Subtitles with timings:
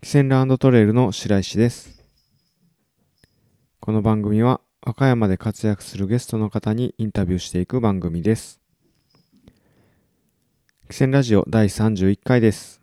[0.00, 2.04] キセンランドトレイルの白石です。
[3.80, 8.60] この番組は和歌山で活躍するゲストの方にインタビューしていく番組です。
[10.88, 12.80] キセンラジオ第31回です。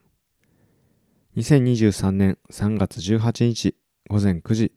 [1.37, 3.75] 2023年3月18日
[4.09, 4.73] 午前9時、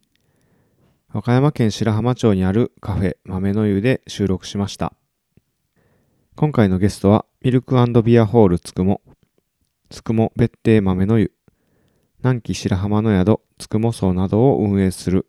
[1.11, 4.93] 和歌山県白浜町にあるカフェ豆の湯で収録しました。
[6.37, 9.01] 今回のゲストはミルクビアホールつくも、
[9.89, 11.33] つくも別邸豆の湯、
[12.21, 15.27] 南紀白浜の宿つくも荘などを運営する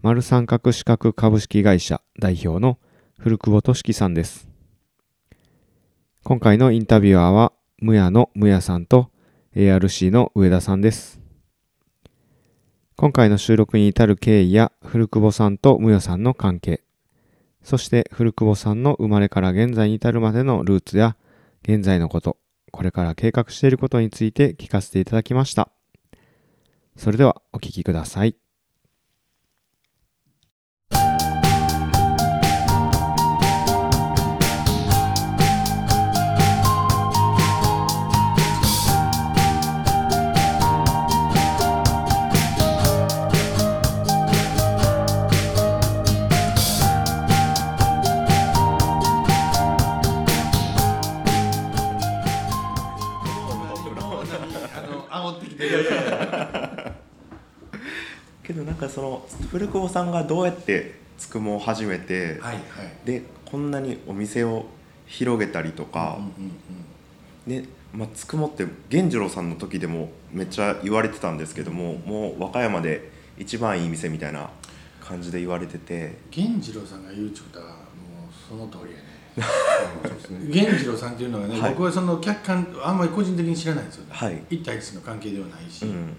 [0.00, 2.78] 丸三角四角株式会社代表の
[3.18, 4.48] 古久保俊樹さんです。
[6.22, 9.10] 今回のインタビュアーはむやのむやさんと
[9.54, 11.20] ARC の上田さんです。
[12.96, 16.80] 今回の収録に至る経緯や古久保さんとむやさんの関係、
[17.62, 21.18] そして古久保さんの生まれから現在に至るまでのルーツや
[21.64, 22.38] 現在のこと、
[22.70, 25.68] これから計画していることについて聞かせていただきました。
[26.96, 28.43] それではお聴きください。
[58.74, 62.54] なんかその古久保さんがどうやってつくもを始めて、はいは
[63.04, 63.06] い。
[63.06, 64.66] でこんなにお店を
[65.06, 74.50] 広げたりとかうん、うんで、まあ、つくもって源次郎さんの時でもめっちゃ言われてたんですけどももう和歌山で一番いい店みたいな
[75.00, 76.16] 感じで言われてて。
[76.34, 77.78] 源次郎さんが言うちゅうことはもう
[78.48, 79.04] その通りやね。
[80.52, 81.70] 源次郎さんっていうのはね、はい。
[81.70, 84.42] 僕はその客観あんまり個人的に知らないんですよね、はい。
[84.50, 86.16] 一対一の関係ではないし、うん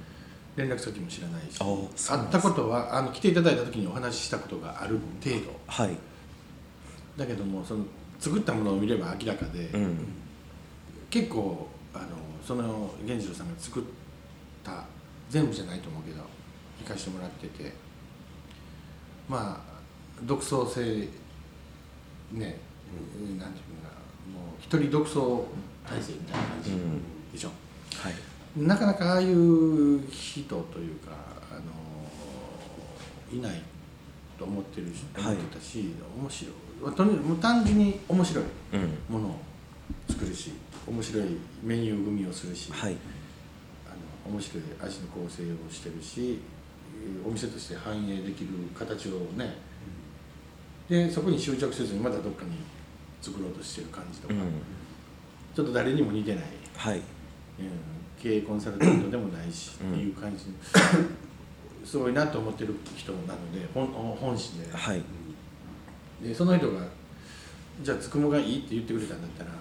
[0.56, 1.60] 連絡先も知らないし。
[1.60, 5.60] 会ったことはあの来ていただいた時にお話ししたことがある程度。
[5.68, 5.98] はい。
[7.18, 7.86] だけどもその
[8.20, 9.98] 作ったものを見れば明らかで、うん。
[11.10, 12.06] 結構あの
[12.46, 13.84] その源次郎さんが作っ
[14.64, 14.84] た
[15.30, 16.22] 全部じゃないと思うけど
[16.84, 17.74] 行かしてもらってて。
[19.28, 19.76] まあ
[20.24, 20.82] 独創性
[22.32, 22.58] ね、なんてい
[23.30, 25.46] うのかなもう一人独創
[25.88, 27.02] 体制みたいな感じうん。
[27.32, 27.50] でしょ、
[27.96, 28.14] はい
[28.58, 31.12] なかなかああいう人というか
[31.52, 31.62] あの
[33.38, 33.62] いない
[34.38, 35.36] と思ってるしはい。
[35.36, 36.96] 思ってたし、面白い。
[36.96, 38.44] とにもう単純に面白い
[38.74, 39.14] うん。
[39.14, 39.40] ものを
[40.10, 40.54] 作るし
[40.88, 41.24] 面白い
[41.64, 42.96] メニュー組みをするし、はい。
[43.88, 43.90] あ
[44.30, 46.40] の面白い味の構成をしてるし
[47.04, 49.56] えーお店として反映できる形をね、
[50.88, 52.52] でそこに執着せずにまたどっかに
[53.22, 54.40] 作ろうとしてる感じとか、うん。
[55.56, 56.44] ちょっと誰にも似てない、
[56.78, 56.98] はい。
[56.98, 57.04] うん、
[58.26, 60.46] 経営コンサルタントでもないし、うんっていう感じ
[61.88, 65.02] すごいなと思ってる人なので本本心で,、はい。
[66.24, 66.82] でその人が
[67.84, 69.52] じゃあつくもがいいって言ってくれたんだったら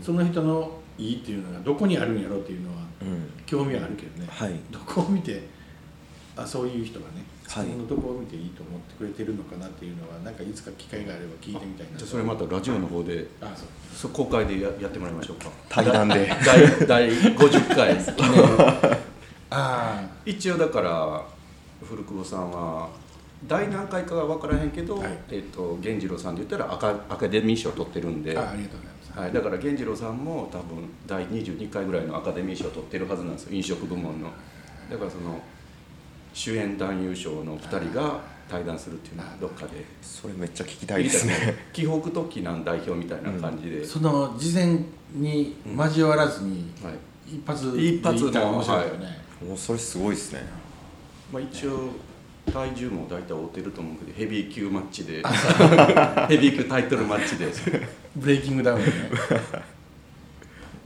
[0.00, 3.30] その人のいいっていうのがどこにあるんやろうっていうのはうん。
[3.44, 4.58] 興味はあるけどね、はい。
[4.70, 5.46] どこを見て
[6.34, 7.66] あそういう人がねつはい。
[7.66, 13.26] くものどこを見ていいと思ってくれてるのかなっていうのはなんかいつか機会があれば聞いてみたいなじゃあそれまたラジオの方で。
[13.40, 13.68] あそう。
[13.94, 15.50] そう公開でややってもらいましょうか。
[15.68, 16.30] 対談で。
[16.44, 18.98] 第第50回記念。
[19.50, 21.22] あ一応だから
[21.86, 22.88] 古久保さんは
[23.46, 25.18] 第何回かは分からへんけど、はい。
[25.30, 33.52] えっと源次郎さんで言ったらアカアカデミー賞を取ってるんで、ああありがとうございます、はい、だから源次郎さんも多分第22回ぐらいのアカデミー賞を取ってるはずなんですよ。
[33.52, 34.30] 飲食部門の。
[34.90, 35.40] だからその
[36.34, 39.84] 主演男優賞の2人が対談するっていうのはどっかで。
[40.02, 41.54] それめっちゃ聞きたいですね。
[41.72, 44.80] 紀北特難代表みたいな感じで、その事前
[45.12, 46.94] に交わらずにはい。
[47.26, 49.18] 一発一発ので面白いよね、
[49.48, 50.42] もうそれすごいですね。
[51.32, 51.88] まあ、一応
[52.52, 55.22] 体重も大体合ってると思うけどヘビー級マッチで。
[56.28, 57.46] ヘビー級タイトルマッチで。
[58.14, 58.92] ブレイキングダウンね。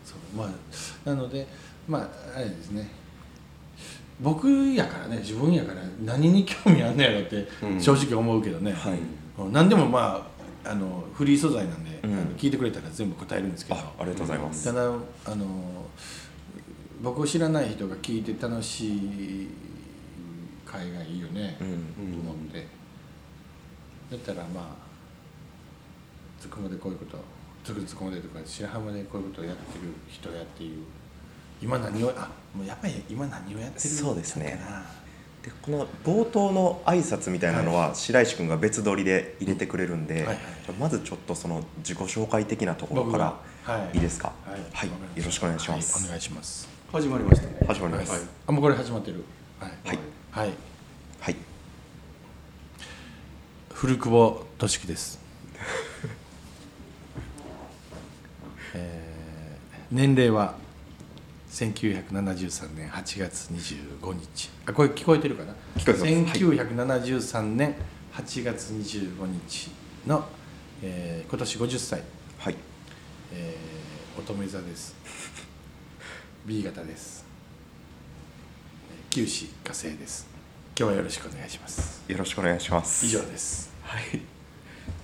[0.05, 0.37] そう。
[0.37, 1.47] まあなので
[1.89, 2.89] まああれですね
[4.21, 7.81] 僕やからね自分やから何に興味あんのやろってうん。
[7.81, 8.99] 正直思うけどね、はい。
[9.39, 9.53] うん。
[9.53, 10.27] 何でもま
[10.65, 12.19] ああのフリー素材なんで、うん。
[12.37, 13.79] 聞いてくれたら全部答えるんですけど。
[13.79, 14.65] あありがとうございます。
[14.65, 15.47] ただあの
[17.03, 19.49] 僕を知らない人が聞いて楽しい
[20.67, 22.13] 会がいいよね、うん。
[22.13, 22.67] と思って。
[24.11, 24.89] だったらまあ
[26.41, 27.19] つくもでこういうこと
[27.63, 30.85] つくつくもでとか白浜でこういうことをやってる人やっていう
[31.61, 34.59] 今何をあもうやっぱり今何をやってるそうですね。
[35.45, 40.27] でこの冒頭の挨拶みたいなのは白石君が別撮りで入れてくれるんで、
[40.81, 43.97] まずちょっとその自己紹介的なところからい。
[43.97, 44.33] いいですか？
[44.45, 44.61] はい。
[44.73, 44.89] はい。
[44.89, 44.95] よ
[45.25, 45.99] ろしくお願いします。
[45.99, 46.07] はい。
[46.07, 46.69] お願いします。
[46.91, 47.47] 始まりました。
[47.47, 48.11] ね始まります。
[48.11, 48.21] はい。
[48.49, 49.23] あもうこれ始まってる。
[49.61, 49.71] はい。
[49.85, 49.99] はい。
[50.33, 50.51] はい。
[51.21, 51.37] はい。
[53.73, 55.21] 古久保俊樹です、
[58.75, 59.59] えー
[59.93, 60.57] 年齢は
[61.51, 65.53] 1973年8月25日あこれ聞こえてるかな？
[65.77, 66.05] 聞こえてます。
[66.05, 67.75] 1973年
[68.15, 69.71] 8月25日
[70.07, 70.27] の、
[70.83, 72.03] えー今年50歳、
[72.39, 72.57] はい。
[73.33, 74.95] えー乙女座です。
[76.45, 77.25] B 型です。
[78.91, 80.27] えー九死火星です。
[80.79, 82.03] 今日はよろしくお願いします。
[82.09, 83.07] よろしくお願いします。
[83.07, 83.71] 以上です。
[83.83, 84.03] はい。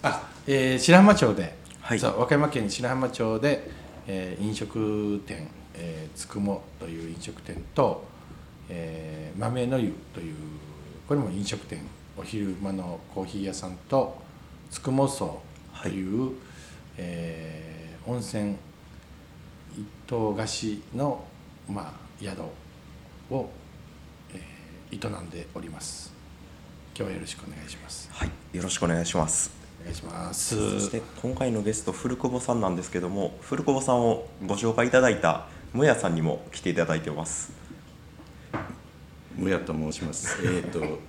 [0.03, 1.99] あ、えー白浜町で、はい。
[1.99, 3.71] そう和歌山県白浜町で、
[4.07, 8.05] えー飲食店、えーつくもという飲食店と、
[8.69, 10.35] えー豆の湯という
[11.09, 11.81] これも飲食店
[12.17, 14.17] お昼間のコーヒー屋さんと
[14.71, 15.41] つくも荘
[15.83, 16.33] という、
[16.97, 18.55] えー温泉
[19.77, 21.25] 一棟貸しの、
[21.69, 21.93] まあ、
[22.23, 22.43] 宿
[23.31, 23.49] を、
[24.33, 26.13] えー営んでおります。
[26.97, 28.09] 今日はよろしくお願いします。
[28.13, 28.31] はい。
[28.57, 29.51] よろしくお願いします。
[29.81, 30.79] お願いします。
[30.79, 37.53] そして今回のゲスト古久保さんなんですけども古久保さんをご紹介いただいたむやさんにも来ていただいてます
[39.37, 40.39] むやと申します。
[40.47, 41.01] えっ、と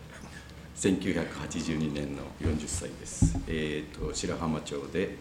[0.75, 3.37] 1982年の40歳です。
[3.47, 5.17] えっ、と白浜町で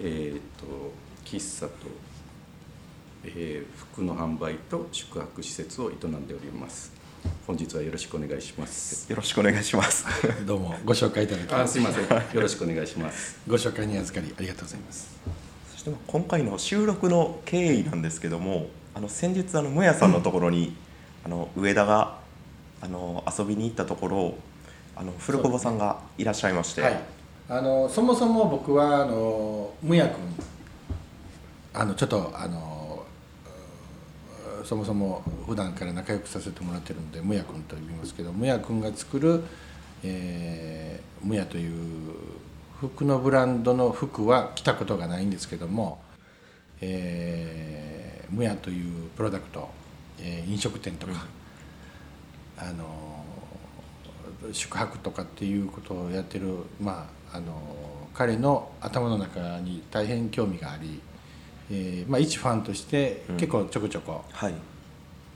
[0.00, 0.92] えっ、と
[1.24, 1.72] 喫茶と、
[3.24, 6.92] えー服の販売と宿泊施設を営んでおります。
[7.46, 9.10] 本日はよろしくお願いします。
[9.10, 10.04] よろしくお願いします
[10.46, 12.04] どうもご紹介いただきあ、すいません。
[12.04, 13.38] よろしくお願いします。
[13.48, 15.08] ご紹介に預かりありがとうございます
[15.72, 20.76] そして今回の収録の経緯なんですけどもあの先日あのむやさんのところに
[21.24, 22.18] あの上田が
[22.80, 24.34] あの遊びに行ったところ
[24.96, 27.00] あの古久保さんがいらっしゃいまして、はい。
[27.48, 30.20] あのそもそも僕はあのむやくん
[31.74, 33.04] あのちょっとあの
[34.64, 39.44] そもそも普段から仲良くさせてもらってるんでむやくんと呼びますけどむやくんが作る、
[40.02, 42.14] えーむやという
[42.80, 45.98] 服のブランドの服は着たことがないんですけども、
[46.86, 49.68] えーむやというプロダクト、
[50.20, 51.26] えー飲食店とか、
[52.58, 53.24] あの
[54.52, 57.54] 宿泊とかっていうことをやってる、まあ、あの
[58.12, 61.00] 彼の頭の中に大変興味があり、
[61.70, 63.36] えーまあ、一ファンとしてうん。
[63.36, 64.54] 結構ちょこちょこはい、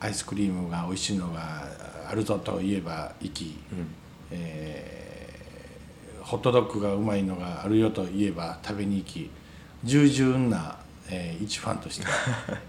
[0.00, 1.64] アイスクリームが美味しいのが
[2.08, 3.86] あるぞと言えば行き、うん。
[4.30, 4.98] えー
[6.22, 9.30] ホットドッグがうまいのがあるよと言えば食べに行き
[9.82, 10.76] 従順な、
[11.10, 12.06] えー一ファンとして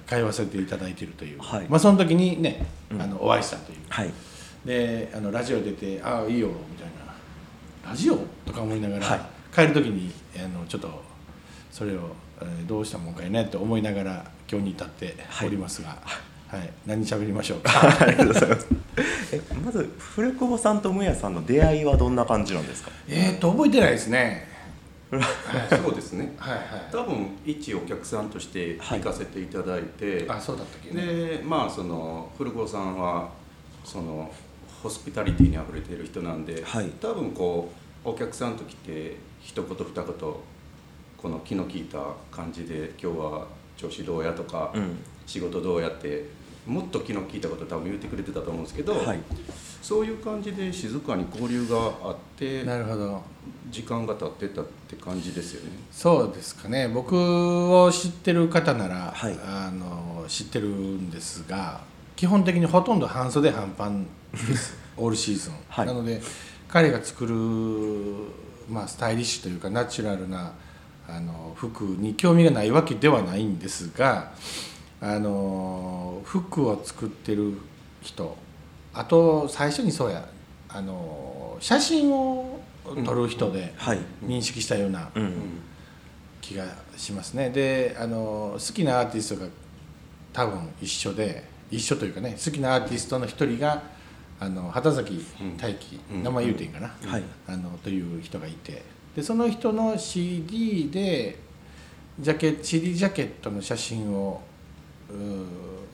[0.08, 1.66] 通わせていただいているという、 はい。
[1.70, 3.02] まあ、その時にね、うん。
[3.02, 3.78] あのお会いしたという。
[3.90, 4.12] はい。
[4.66, 7.14] であのラジオ出て「ああいいよ」みたいな
[7.90, 9.22] 「ラジオ?」とか思いながら、はい。
[9.56, 11.02] 帰る時にあのちょっと
[11.72, 15.16] それを、えーどうしたもんかいねって思いながら今日に至って
[15.46, 15.98] おりますが、
[16.48, 16.70] はい。
[16.86, 17.72] 何喋りましょうか？
[18.02, 18.68] ありがとうございます。
[19.32, 22.92] えまず古久保さんとむやさんの出会いはどんな感じなんですか？
[23.08, 24.49] えっと覚えてないですね
[25.10, 26.36] そうですね。
[26.38, 26.66] はいはい。
[26.92, 31.06] 多分一お客さんとして行かせていただいて、あそうだったっけね。
[31.06, 33.30] でまあその古久保さんは
[33.84, 34.32] その
[34.84, 36.90] ホスピタリティにあふれている人なんで、はい。
[37.02, 37.72] 多分こ
[38.06, 42.00] うお客さんと来て一言二言この気の利いた
[42.32, 43.48] 感じで今日は
[43.78, 45.00] 調子どうやとか、うん。
[45.26, 46.26] 仕事どうやって
[46.66, 49.20] もっと気の利いたこと多分言ってくれてたと思うんですけど、はい。
[49.82, 53.24] そういう感じで静かに交流があってなるほど
[53.69, 55.71] 時間が経ってたって感じですよね。
[55.92, 56.88] そうですかね。
[56.88, 59.38] 僕を知ってる方なら、はい。
[59.45, 61.81] あの知ってるんですが
[62.16, 64.78] 基本的にほとんど半袖半パンです。
[64.97, 65.88] オールシーズン、はい。
[65.88, 66.21] なので
[66.68, 67.35] 彼が作る、
[68.69, 70.54] まあ、スタイリッシュというかナチュラルな
[71.07, 74.31] あの服に興味がないわけではないんですが
[75.02, 77.57] あの服を作ってる
[78.02, 78.38] 人
[78.94, 80.28] あと最初にそうや
[80.68, 84.00] あの写真を撮る人ではい。
[84.24, 85.33] 認識したような、うん。
[86.42, 87.50] 気がしますね。
[87.50, 89.48] であの好きなアーティストが
[90.33, 93.83] 多分一緒で一緒というかね好きなアーティストの一人が
[94.40, 95.26] あの畑崎
[95.57, 96.24] 大輝、うん。
[96.24, 97.24] 名前言うていいんかな、はい。
[97.48, 98.81] あのという人がいて。
[99.16, 101.38] でその人の CD で
[102.19, 104.42] ジャケ CD ジャケットの写真を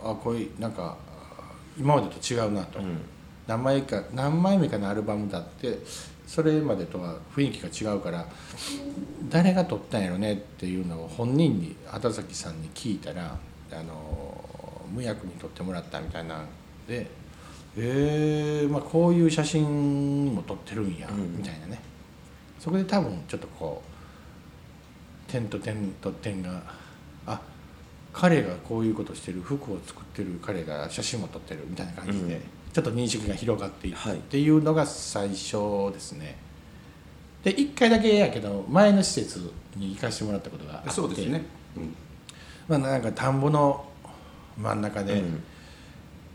[0.03, 0.97] あこれなんか
[1.77, 2.97] 今までと違うなと、うん。
[3.47, 5.79] 何枚か何枚目かのアルバムだって
[6.27, 8.27] それまでとは雰囲気が違うから
[9.29, 10.33] 誰が撮ったんやろね？
[10.33, 13.37] っていうのを本人に畑崎さんに聞いたら
[13.71, 16.47] あの無役に撮ってもらったみたいなん
[16.87, 17.09] で
[17.77, 21.37] えーまあ、こういう写真も撮ってるんや、うん。
[21.37, 21.79] みたいなね。
[22.59, 23.83] そこで多分ちょっとこ
[25.27, 26.63] う点と点と点が
[27.27, 27.41] あ
[28.13, 32.41] 彼がこういうことしてる服を作ってる彼が写真も撮ってるみたいな感じで、うん
[32.75, 34.17] ちょっと認識が広がっていったはい。
[34.17, 36.35] っていうのが最初ですね。
[37.41, 40.89] で1回だけやけど前の施設に行かせてもらったことがあって。
[40.89, 41.45] そうですね、
[41.77, 41.95] うん。
[42.67, 43.85] まあ、なんか田んぼの
[44.57, 45.23] 真ん中で、う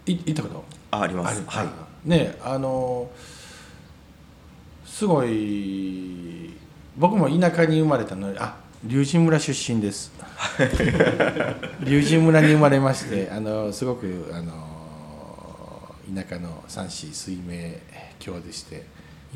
[0.06, 0.64] 行ったこと？
[0.92, 1.42] ああります。
[1.46, 2.08] はい。
[2.08, 3.10] ねあの
[4.86, 6.54] すごい
[6.96, 10.10] 僕も田舎に生まれたのであ龍神村出身です。
[11.84, 14.69] 龍神村に生まれましてあのすごくあの
[16.14, 17.74] 田舎の三子水明
[18.18, 18.84] 郷でして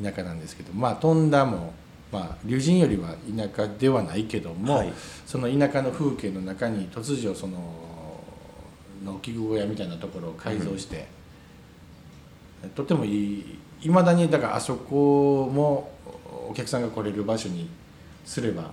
[0.02, 1.72] 田舎なんですけどまあ飛んだも
[2.10, 4.92] まあ龍神よりは田舎ではないけども、はい。
[5.26, 7.58] その田舎の風景の中に突如その
[9.04, 11.06] 農機具小屋みたいなところを改造して、
[12.74, 15.92] とてもいいいまだにだからあそこも
[16.48, 17.68] お客さんが来れる場所に
[18.24, 18.70] すれば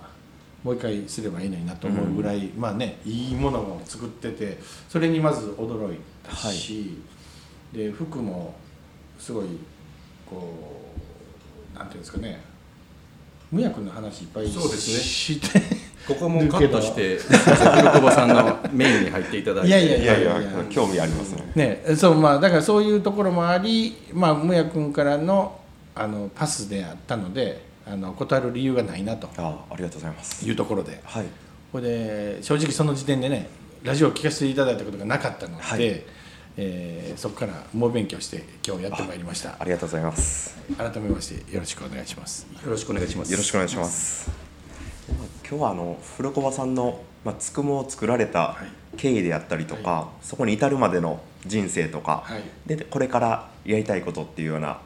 [0.62, 6.98] もう一回すればいいのになと思うぐらい、まあねいいものを作っててそれにまず驚いたし、
[7.72, 8.54] で服も
[9.18, 9.46] すごい
[10.28, 10.82] こ
[11.74, 12.40] うなんていうんですかね。
[13.50, 15.02] 無役の話いっぱいそうですね。
[15.02, 15.60] して。
[16.06, 19.68] ここも カットして古久保さんのメインに入っていただいて。
[19.68, 20.50] いやいやいやいや。
[20.70, 21.52] 興味ありますね。
[21.54, 25.60] ねそうまあだからそういうところもありまあむや君からの
[25.94, 29.28] あのパスであったのであの断る理由がないなと。
[29.36, 30.46] あありがとうございます。
[30.46, 31.00] いうところで。
[31.04, 31.26] はい。
[31.70, 33.48] これで正直その時点でね
[33.82, 36.02] ラジオを聞かせていただいたことがなかったので、はい
[36.56, 39.56] えーそこから猛勉強して今日やってまいりました。
[39.58, 40.56] ありがとうございます。
[40.76, 42.46] 改めましてよろしくお願いします。
[42.64, 43.30] よろしくお願いします。
[43.30, 44.30] よろしくお願いします。
[45.48, 48.56] 今日はあの古小場さんの、まあ、つくもを作られた
[48.96, 52.42] 経緯であったりとか、そこに至るまでの人生とか、はい。
[52.66, 54.80] でこれからやりたいことっていうような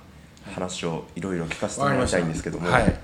[0.54, 2.96] 話をいろいろ聞かせてもらいたいんですけども、はい、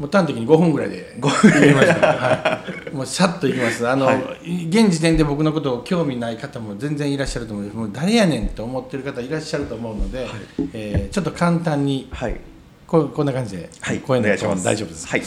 [0.00, 3.86] もう端的に5分ぐらいで言いました、はい、もうさっといきます。
[3.86, 10.26] あの、は現時点で僕のことを興味ない方も全然いらっしゃると思うもう誰やねんと思ってる方いらっしゃると思うので、
[10.72, 12.40] えーちょっと簡単にはい。
[12.86, 14.00] ここんな感じで、はい。
[14.00, 15.22] こういうの大丈夫です、はい。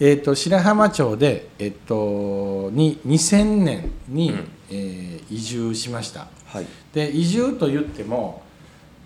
[0.00, 4.48] えー、と白浜町で、えっとに2000年に、うん。
[4.70, 6.28] えー移住しました。
[6.46, 6.66] はい。
[6.94, 8.43] で移住と言っても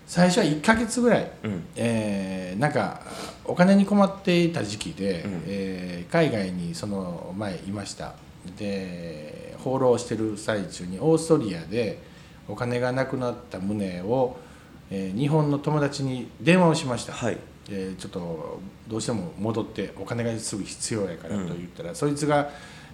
[0.09, 1.63] 最初は1ヶ月ぐらいうん。
[1.75, 3.03] えーなんか
[3.45, 5.43] お金に困っていた時期で、うん。
[5.45, 8.15] えー海外にその前いました。
[8.57, 11.99] で放浪してる最中にオーストリアで
[12.47, 14.39] お金がなくなった旨を、
[14.89, 17.37] えー日本の友達に電話をしました、はい。
[17.69, 22.49] でちょっとどうしても戻ってお金がすぐ必要やからと言ったら、そいつが、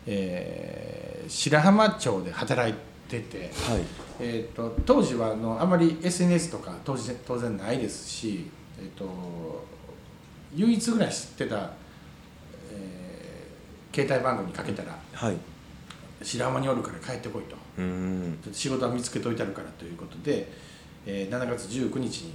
[0.06, 3.52] えー白浜町で働いてて。
[3.54, 3.82] はい。
[4.20, 9.66] えー、と当時はあのあまり SNS とか当然当然ないですし、えー、と
[10.54, 11.72] 唯一ぐらい知ってた、
[12.72, 15.38] えー携帯番号にかけたらはい
[16.22, 17.56] 「白浜におるから帰ってこい」と。
[17.78, 20.52] うーん「仕事は見つけといてあるから」ということで、
[21.06, 22.34] えー7月19日に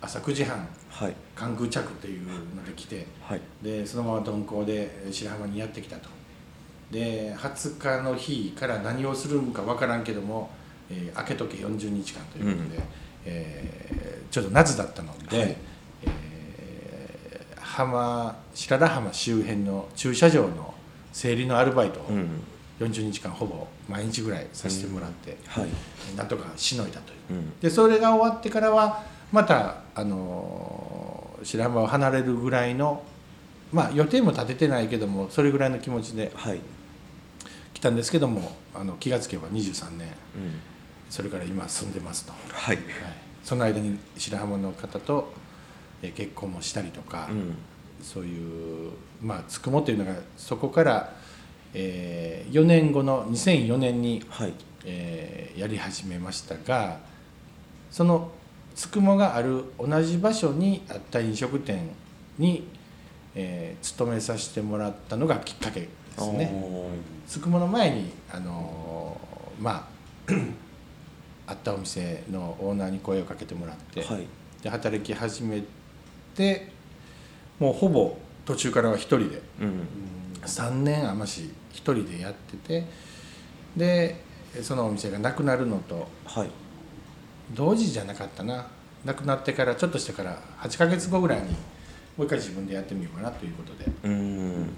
[0.00, 1.14] 朝9時半はい。
[1.34, 3.40] 関空着っていうので来てはい。
[3.62, 6.08] でそのまま鈍行で白浜にやってきたと
[6.90, 10.50] で20日の日から何をするんか分からんけども、
[10.90, 12.82] えー開けとけ40日間ということで、うん。
[13.26, 15.56] えーちょうど夏だったので、はい。
[16.06, 20.74] えー浜白良浜周辺の駐車場の
[21.12, 22.42] 整理のアルバイトをうん。
[22.80, 25.66] 40日間ほぼ毎日ぐらいさせてもらって、はい。
[26.16, 27.38] なんとかしのいだという。
[27.38, 27.58] うん。
[27.60, 29.02] でそれが終わってからは
[29.32, 33.02] また、あのー白浜を離れるぐらいの
[33.72, 36.58] まあ予定も立ててないけどもそれぐらいの気持ちではい
[37.78, 40.60] 来たんですけどもあの気がつけば23年うん。
[41.08, 42.84] それから今住んでますと、はい、はい。
[43.44, 45.32] その間に白浜の方と
[46.02, 47.54] えー結婚もしたりとか、うん。
[48.02, 48.90] そういう
[49.22, 51.14] まあつくもというのがそこから、
[51.72, 54.52] え4年後の2004年にはい。
[54.84, 56.98] えーやり始めましたが
[57.90, 58.30] その
[58.76, 61.88] つくもがある同じ場所にあった飲食店
[62.38, 62.66] に、
[63.36, 66.50] えー勤めさせてもらったのがきっかけですね。
[66.64, 66.88] お
[67.26, 69.88] つくもの前にあのーま
[70.28, 70.32] あ
[71.50, 74.26] あったお店のオーナーに声をかけてもらって、ーはい。
[74.62, 75.62] で働き始め
[76.34, 76.70] て
[77.58, 79.86] もうほぼ途中からは一人でうん。
[80.42, 82.86] 3年余し一人でやってて
[83.76, 84.22] で
[84.62, 86.50] そのお店がなくなるのとはい。
[87.54, 88.66] 同時じゃなかったな。
[89.04, 91.50] なくなってからちょっとしてから8ヶ月後ぐらいに
[92.16, 93.86] もう一回自分でやってみようかなということで。
[94.04, 94.68] うーん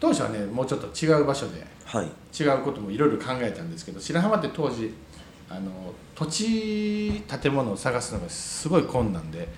[0.00, 2.06] 当初はねもうちょっと違う場所ではい。
[2.38, 4.92] 違うこともいろいろ考えたんですけど白浜って当時
[5.48, 5.70] あの
[6.14, 9.48] 土地建物を探すのがすごい困難で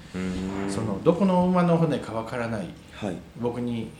[0.68, 3.16] そのどこの馬の骨かわからないはい。
[3.40, 3.90] 僕に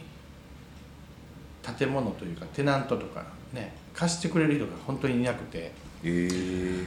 [1.79, 6.09] 建物というかテナントとかね貸してくれる人が本当にいなくてえ。
[6.09, 6.87] ー、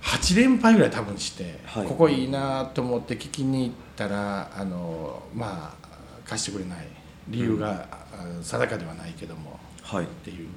[0.00, 1.86] 8連敗ぐらい多分して、はい。
[1.86, 5.88] ここいいなと思って聞きに行ったらあのまあ
[6.24, 6.86] 貸してくれない
[7.30, 9.58] 理由が、あ定かではないけども。
[9.82, 10.04] はい。
[10.04, 10.48] っていう。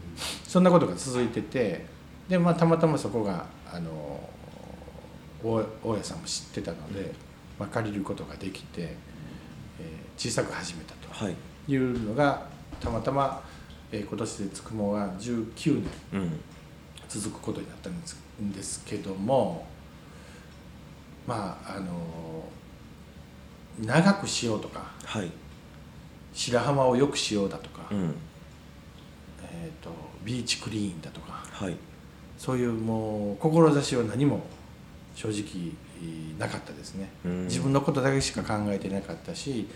[0.47, 1.85] そんなことが続いてて
[2.27, 4.29] で、まあ、たまたまそこがあの
[5.43, 7.13] 大大家さんも知ってたので、
[7.59, 11.35] まあ、借りることができて、えー小さく始めたはい。
[11.65, 12.47] というのが
[12.79, 13.41] たまたま、
[13.91, 16.39] えー今年でつくもが19年うん。
[17.07, 19.67] 続くことになったんですんですけども
[21.27, 21.91] まああの
[23.79, 25.31] 長くしようとかはい
[26.33, 28.15] 白浜を良くしようだとか、うん。
[29.43, 29.89] えー、と
[30.23, 31.75] ビーチクリーンだとかはい。
[32.37, 34.41] そういうもう志は何も
[35.15, 35.71] 正直
[36.37, 37.43] なかったですね、うん。
[37.45, 39.67] 自分のことだけしか考えてなかったし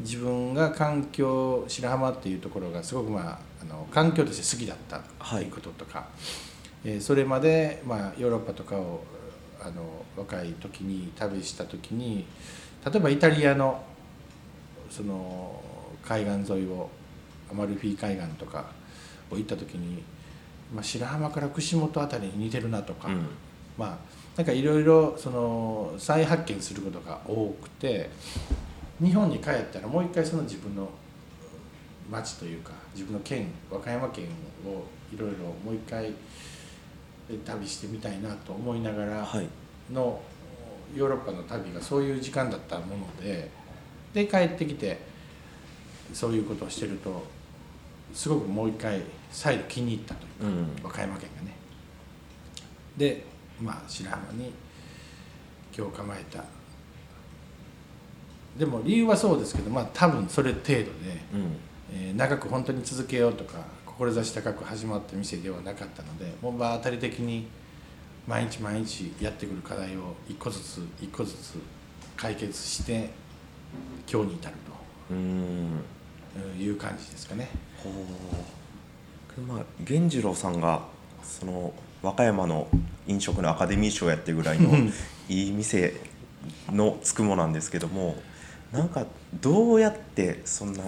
[0.00, 6.08] 自分が環境白浜っていうところがすごくまああの環境として好きだったっていうこととか、
[6.84, 9.04] えーそれまで、まあ、ヨーロッパとかを
[9.60, 12.26] あの若い時に旅した時に
[12.84, 13.84] 例えばイタリアの
[14.90, 15.62] その
[16.04, 16.90] 海岸沿いを
[17.50, 18.66] アマルフィ海岸とか
[19.30, 20.02] を行った時に、
[20.74, 23.26] まあ、白浜から串本辺りに似てるなとか、うん。
[23.78, 23.98] まあ
[24.36, 28.08] なんかいろいろその再発見することが多くて
[29.02, 30.88] 日本に帰ったらもう一回その自分の
[32.10, 34.24] 町というか自分の県和歌山県
[34.66, 36.12] をいろいろもう一回
[37.44, 39.48] 旅してみたいなと思いながらはい。
[39.92, 40.20] の
[40.94, 43.50] ヨーロッパの旅がそういう時間だったもので
[44.14, 44.98] で帰ってきて
[46.12, 47.24] そういうことをしてると
[48.14, 50.84] すごくもう一回再度気に入ったというか、うん。
[50.84, 51.56] 和歌山県がね。
[52.96, 53.24] で
[53.60, 54.52] まあ白浜に
[55.76, 56.44] 今日構えた。
[58.58, 60.82] でも理由はそうですけどまあ多分それ程度で、
[61.34, 61.56] うん。
[61.94, 63.64] えー長く本当に続けようとか
[63.98, 67.46] 志高く始まった店ではなかったのでもう場当たり的に
[68.26, 71.54] 毎日毎日やってくる課題を一個ずつ一個ずつ
[72.16, 73.10] 解決して
[74.10, 74.54] 今日に至る
[75.10, 75.68] うん。
[75.70, 76.01] と
[76.58, 77.48] いう感じですかね。
[79.46, 80.82] まあ源次郎さんが
[81.22, 82.68] その和歌山の
[83.06, 84.70] 飲食のアカデミー賞やってるぐらいの
[85.28, 85.94] いい店
[86.70, 88.16] のつくもなんですけども
[88.72, 89.06] なんか
[89.40, 90.82] どうやってそんな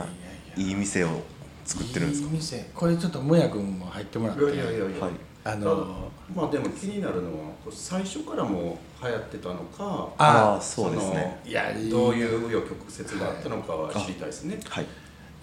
[0.56, 1.22] いい店を
[1.64, 2.28] 作ってるんですか？
[2.28, 2.70] いい店。
[2.74, 4.44] これちょっともや君も入ってもらって。
[4.44, 5.12] いやいやいやいや、はい。
[5.46, 7.34] あのまあでも気になるのは
[7.70, 11.40] 最初からもう流行ってたのかああそうですね。
[11.44, 12.74] いやいいどういう紆余曲
[13.14, 14.86] 折があったのかは知りたいですね、はい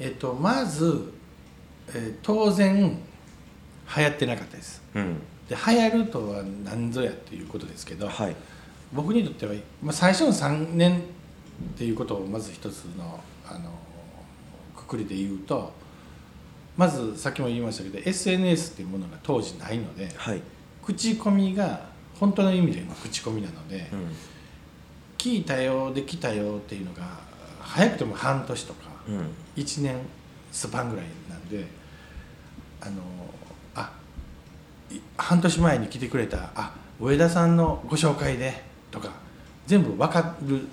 [0.01, 1.13] えっとまず、
[1.89, 2.97] えー当然
[3.95, 4.81] 流行ってなかったです。
[4.95, 5.19] うん。
[5.49, 8.35] で流行るとは何ぞやっていうことですけど、はい。
[8.93, 11.01] 僕にとっては、まあ、最初の3年っ
[11.77, 13.69] ていうことをまず一つのあの
[14.75, 15.71] くくりで言うと
[16.77, 20.41] まずさっきも言いましたけど SNS っていうものが当時ないのではい。
[20.83, 21.81] 口コミが
[22.19, 24.11] 本当の意味での口コミなので、うん。
[25.17, 27.19] 聞いたよで来たよっていうのが
[27.59, 28.90] 早くても半年とかうん
[29.55, 29.97] 1年
[30.51, 31.65] スパンぐらいなんで
[32.81, 33.01] あの
[33.75, 33.91] あ
[34.91, 39.11] い半年前に来てくれたあ上田さんのご紹介でとか
[39.65, 40.67] 全部分かる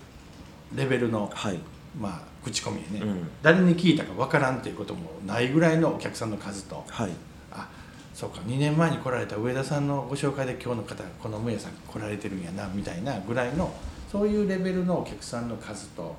[0.74, 1.58] レベルの、はい。
[1.98, 3.28] まあ、口コミやね、うん。
[3.42, 7.10] 誰に聞いたか分からんっていうこともないぐらいのお客さんの数とはい。
[7.50, 7.68] あ
[8.12, 13.72] そうか2年前に来られた上田さんのご紹介で今日の方このむやさん来られてるんやなみたいなぐらいの
[14.10, 16.16] そういうレベルのお客さんの数と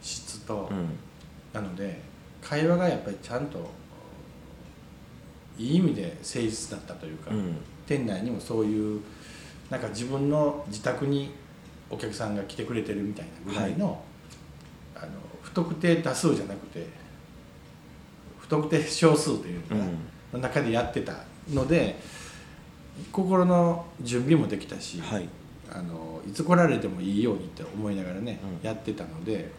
[0.00, 0.88] 質と、うん
[1.52, 2.00] なので
[2.42, 3.70] 会話がやっぱりちゃんと
[5.58, 7.56] いい意味で誠実だったというか、うん。
[7.86, 9.00] 店内にもそういう
[9.68, 11.32] なんか自分の自宅に
[11.90, 14.00] お客さんが来てくれてるみたいなぐらいの,、
[14.94, 15.06] あの
[15.42, 16.86] 不特定多数じゃなくて
[18.38, 19.98] 不特定少数というのかな、うん。
[20.32, 21.14] の中でやってた
[21.52, 21.96] ので
[23.12, 25.28] 心の準備もできたし、はい。
[25.72, 28.66] あのいつ来られてもいいようにって思いながらね、うん。
[28.66, 29.50] やってたので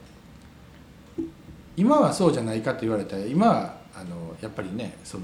[1.78, 5.24] 今はそうじゃないかと言われたら今はあのやっぱりねその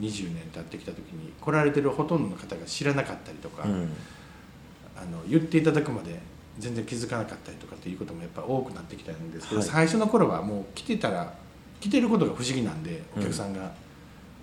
[0.00, 3.92] 20年経ってきた時に来られてるほとんどの方が知らなかったりとか、うん。
[4.96, 6.18] あの言っていただくまで
[6.58, 9.68] 全然気づかなかったりとかっていうこともやっぱ多くなってきたんですけど、はい。
[9.68, 11.34] 最初の頃はもう来てたら
[11.80, 13.72] 来てることが不思議なんでお客さんが、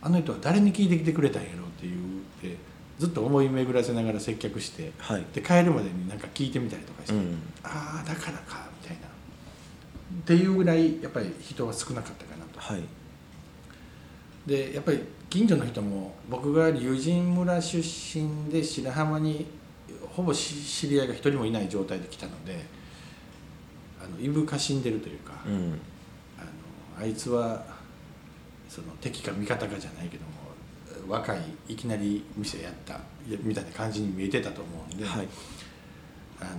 [0.02, 1.66] あの人は誰に聞いてきてくれたんやろ？
[1.66, 2.58] うっていうって
[2.98, 5.26] ずっと思い巡らせながら接客してはい。
[5.34, 8.67] で帰るまでになんか聞いてみたりとかして、うんああだからか
[10.20, 12.60] っていうぐらいやっぱり人は少なかったかなと。
[12.60, 12.82] はい。
[14.46, 17.78] でやっぱり近所の人も僕が龍神村出
[18.20, 19.46] 身で白浜に
[20.10, 22.66] ほぼし知り合いが一人もいない状態で来たので
[24.02, 25.80] あのいぶかしんでるというか、うん。
[26.38, 26.42] あ
[27.00, 27.66] のあいつは
[28.70, 30.32] その敵か味方かじゃないけども
[31.08, 33.00] 若いいきなり店やった
[33.44, 35.28] みたいな感じに見えてたと思うんで、はい。
[36.40, 36.50] あの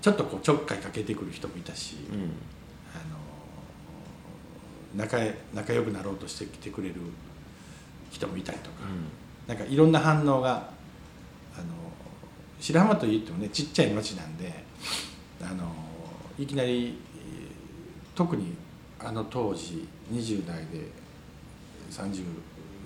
[0.00, 2.32] ちょっとこうちょっかいかけてくる人もいたし、うん
[4.94, 5.18] 仲
[5.54, 6.94] 仲良くなろうとしてきてくれる
[8.10, 8.76] 人もいたりとか、
[9.46, 10.70] なんかいろんな反応が
[11.54, 11.64] あの
[12.58, 14.52] 白浜といってもねちっちゃい町なんで
[15.42, 15.72] あの
[16.38, 18.54] いきなりえー特に
[18.98, 20.88] あの当時20代で
[21.90, 22.24] 30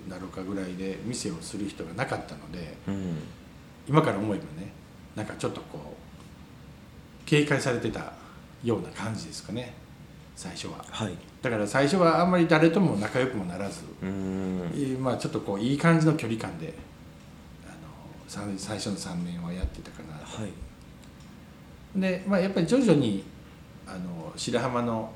[0.07, 3.17] なるかぐらいで店をする人がなかったのでうん。
[3.87, 4.71] 今から思えばね
[5.15, 8.13] なんかちょっとこう警戒されてた
[8.63, 9.73] ような感じですかね
[10.35, 10.83] 最初は。
[10.89, 11.13] はい。
[11.41, 13.83] だから最初はあんまり誰とも仲良くもならず、
[14.99, 16.73] まあちょっとこういい感じの距離感で
[17.65, 17.75] あの
[18.27, 20.41] さ最初の3年はやってたかなと。
[20.41, 20.51] はい。
[21.99, 23.23] で、まあ、やっぱり徐々に
[23.87, 25.11] あの白浜の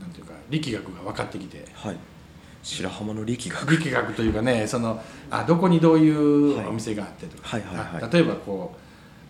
[0.00, 1.64] おなんていうか力学が分かってきて。
[1.74, 1.96] はい。
[2.62, 3.70] 白浜の力学。
[3.70, 8.02] 力学というかねそのあどこにどういうお店があってとか、はいはいはいはい。
[8.02, 8.74] あ例えばこ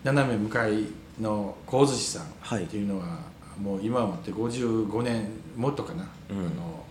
[0.03, 0.85] う斜め向かい
[1.19, 2.63] の神寿司さんはい。
[2.63, 3.19] っていうのは、
[3.61, 6.37] もう今をもって55年もっとかな、うん。
[6.37, 6.85] あの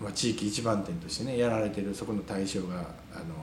[0.00, 2.76] まあ、地域一番店としてねやられてるそこの大将が
[3.12, 3.34] あの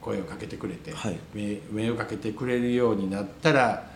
[0.00, 1.18] 声をかけてくれて、はい。
[1.32, 3.90] 目目をかけてくれるようになったら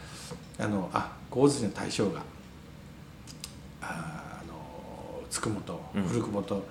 [0.58, 2.20] あのあ神寿司の大将が
[3.80, 6.02] ああのつくもとうん。
[6.04, 6.66] 古久保と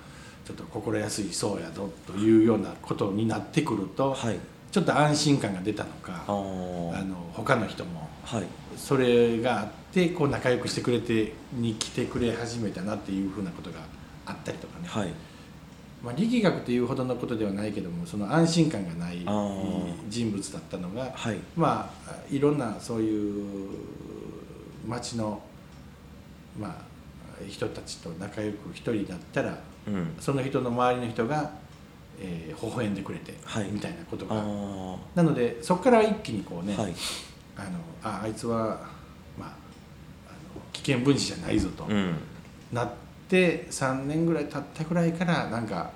[0.46, 4.40] ちょっと心安いそうやぞというようなことになってくると、はい。
[4.72, 8.44] ちょっと安心感が出たのかあの他の人もはい
[8.78, 13.80] それがあってこう仲良くしてくれてに来てくれ始めたなっていうふうなことが
[14.26, 15.10] あったりとかね、はい。
[16.04, 19.26] まあ、力学というほどのことではないけどもその安心感がない
[20.08, 21.38] 人物だったのがはい。
[21.56, 23.70] まあいろんなそういう
[24.88, 25.42] 町の、
[26.60, 26.76] まあ、
[27.50, 30.16] 人たちと仲良く一人だったらうん。
[30.20, 31.52] その人の周りの人が、
[32.20, 33.70] えー微笑んでくれて、はい。
[33.72, 34.98] みたいなことあがー。
[35.16, 36.94] なのでそこから一気にこうね、はい
[37.58, 37.70] あの
[38.04, 38.80] ああいつは、
[39.38, 39.50] まあ、
[40.28, 42.16] あの危険分子じゃないぞと、うん。
[42.72, 42.90] なっ
[43.28, 45.92] て3年ぐらい経ったぐらいからなんか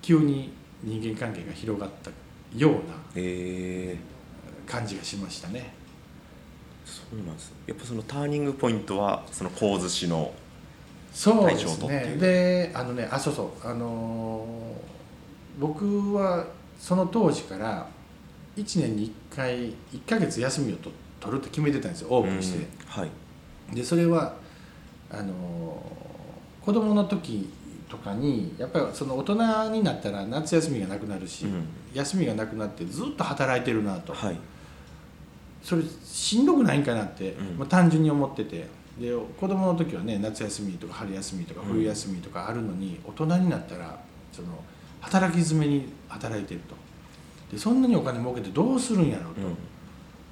[0.00, 2.10] 急に人間関係が広がった
[2.56, 2.78] ような
[3.16, 3.96] え。
[4.66, 5.74] 感じがしましたね。
[6.84, 7.52] ー、そうなんです。
[7.66, 10.32] やっぱそのターニングポイントはその神津市の
[11.12, 11.56] そうで
[11.88, 12.16] ね。
[12.18, 13.68] であのねあそうそう。
[13.68, 14.92] あのー
[15.58, 16.46] 僕は
[16.78, 17.86] その当時から
[18.56, 19.74] 1年に1回1
[20.08, 22.58] ヶ月休みをと取るって決めてたんですよオープンして。
[22.58, 23.10] うんはい。
[23.74, 24.34] でそれは
[25.10, 25.82] あの
[26.60, 27.50] 子供の時
[27.88, 31.66] とかにやっぱりその大人になったら夏休みがなくなるし、うん。
[31.94, 34.38] 休みがなくなってずっと働いてるなと、はい。
[35.62, 37.58] それしんどくないんかなって、うん。
[37.58, 38.66] まあ、単純に思ってて。
[39.00, 39.10] で
[39.40, 43.98] 子供の時はね夏休みとか春休みとか冬休みとかあるのに、大人になったら
[44.30, 44.48] その
[45.00, 46.74] 働き詰めに働いてると
[47.52, 49.56] でそんなにお金儲けてどうするんやろうと、うん。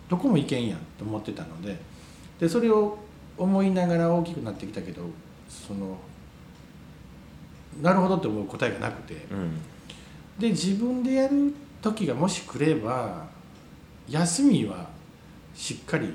[0.08, 1.78] どこも行けんやんと思ってたので。
[2.40, 2.98] でそれを
[3.36, 5.02] 思いながら大きくなってきたけど
[5.48, 5.98] その
[7.82, 9.26] なるほどって思う答えがなくて。
[9.30, 9.60] うん。
[10.38, 11.52] で自分でやる
[11.82, 13.26] 時がもし来れば
[14.08, 14.88] 休みは
[15.54, 16.14] しっかり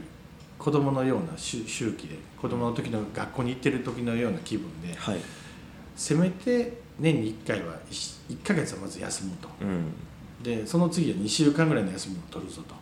[0.58, 5.20] 子供のような周周期で子供の時の学校に行ってる時のような気分ではい。
[5.96, 9.48] せめて年に1回は 1, ヶ月はまず休むと。
[9.62, 9.94] うん
[10.46, 12.76] でその次は2週間ぐらいの休みを取るぞと。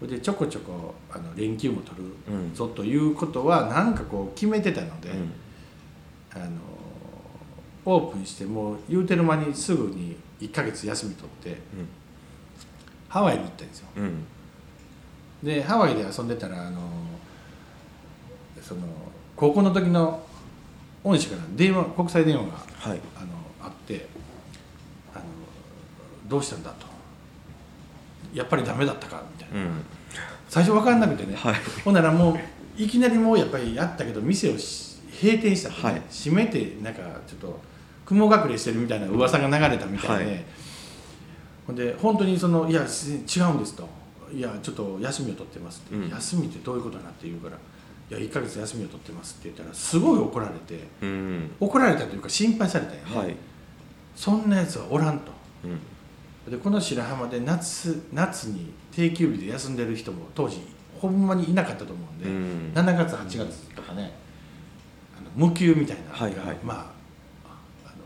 [0.00, 5.32] それでちょこちょこあの連休も取るうんぞということはなんかこう決めてたので、うん。
[6.34, 6.50] あの
[7.86, 11.58] オープンしてもう言うてる間にすぐに1ヶ月休み取って
[13.08, 13.86] ハワイに行ったんですよ。
[13.96, 14.24] うん。
[15.42, 16.80] でハワイで遊んでたらあの
[18.60, 18.82] その
[19.36, 20.22] 高校の時の
[21.02, 23.00] 恩師から電話国際電話がはい。
[23.16, 23.26] あの
[23.62, 24.06] あって
[25.14, 25.24] あの
[26.34, 26.86] 「どうしたんだ?」と
[28.34, 29.64] 「やっぱりダメだったか?」みたいな。
[29.64, 29.84] うん。
[30.48, 31.54] 最初分かんなくてね、はい。
[31.84, 36.02] ほんならもういきなりもうやっぱりやったけど店をし閉店したってね、はい。
[36.10, 37.60] 閉めてなんかちょっと
[38.04, 40.44] 雲隠れしてるみたいな噂が流れたみたいで、はい。
[41.66, 43.88] ほんで本当にその「いや違うんです」と
[44.32, 46.08] 「いやちょっと休みを取ってます」って、うん。
[46.08, 47.56] 休みってどういうことなって言うから
[48.16, 50.84] 「いや1ヶ月休みを取ってます」って言ったらすごい怒られて。
[51.02, 51.50] うん。
[51.58, 53.36] 怒られたというか心配されたよね、はい。
[54.14, 55.32] そんなやつはおらんと。
[55.64, 55.80] うん
[56.50, 60.60] でこの白浜で夏夏に定休日で休んでる人も当時
[61.00, 62.72] ほんまにいなかったと思うんで、うん。
[62.74, 64.12] 7月8月とかね
[65.18, 66.56] あの無給みたいなのが、はいはい。
[66.62, 66.94] まあ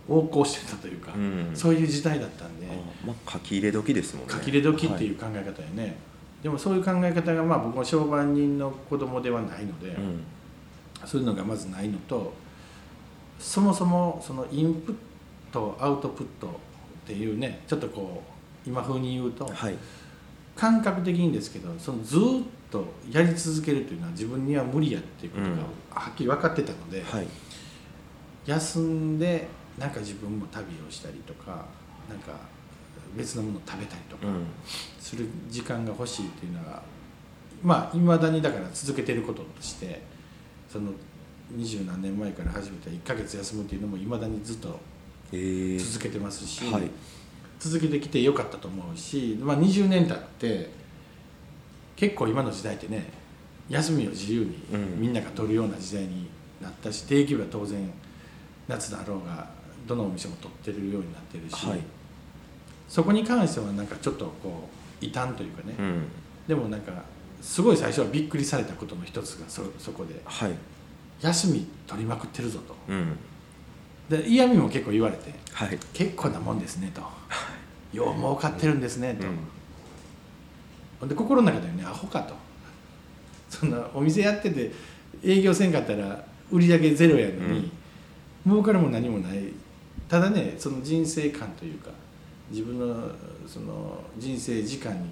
[0.09, 1.51] 横行してたというか、うん。
[1.55, 4.33] そういう時代だったんであまあ書き入れ時ですもんね。
[4.33, 5.97] 書き入れ時っていう考え方やね、
[6.43, 10.25] でもそういう考え方がまあ僕は商売人の子供ではないので、はいうん。
[11.05, 12.33] そういうのがまずないのと
[13.39, 14.97] そもそもそのインプッ
[15.53, 16.59] とアウトプット
[17.09, 18.23] っていうねちょっとこ
[18.67, 19.75] う今風に言うと、はい。
[20.55, 25.57] 感覚的にですけどそのずーっとやり続けるというのは自分には無理やっていうことがうん。
[25.91, 27.27] はっきり分かってたので、はい。
[28.45, 29.47] 休んで
[29.79, 31.65] なんか自分も旅をしたりとか
[32.11, 32.33] なんか
[33.17, 34.47] 別のものを食べたりとかうん。
[34.99, 36.83] する時間が欲しいっていうのが
[37.63, 40.03] まあいまだにだから続けてることとして
[40.69, 40.91] その
[41.51, 44.98] 二十何年前から始めた1ヶ月休むっていうのもいまだにずっとえー
[45.31, 46.91] 続けてますし、はい。
[47.59, 50.71] 続けてきてよかったと思うし、まあ、20年経って
[51.97, 53.11] 結構今の時代ってね
[53.69, 55.01] 休みを自由にうん。
[55.01, 56.29] みんなが取るような時代に
[56.63, 57.93] なったし定休日は当然
[58.69, 59.49] 夏だろうが
[59.87, 61.81] どのお店も取ってるようになってるし、はい。
[62.89, 64.69] そこに関してはなんかちょっとこ
[65.03, 66.05] う異端というかね、うん。
[66.47, 66.93] でもなんか
[67.41, 70.53] すごい最初はびっくりされたことの一つがそそこではい。
[71.21, 72.75] 休み取りまくってるぞと。
[72.89, 73.17] うん
[74.09, 75.79] で嫌味も結構言われてはい。
[75.93, 77.03] 結構なもんですねと。
[77.93, 79.39] よう儲かってるんですねと、うん。
[81.01, 82.35] ほんで心の中でねアホかと。
[83.49, 84.71] そんなお店やってて
[85.25, 87.71] 営業せんかったら売り上げゼロやのに、
[88.47, 89.53] 儲かるも何もない。
[90.09, 91.91] ただねその人生観というか
[92.51, 93.11] 自分の
[93.47, 95.09] その人生時間に、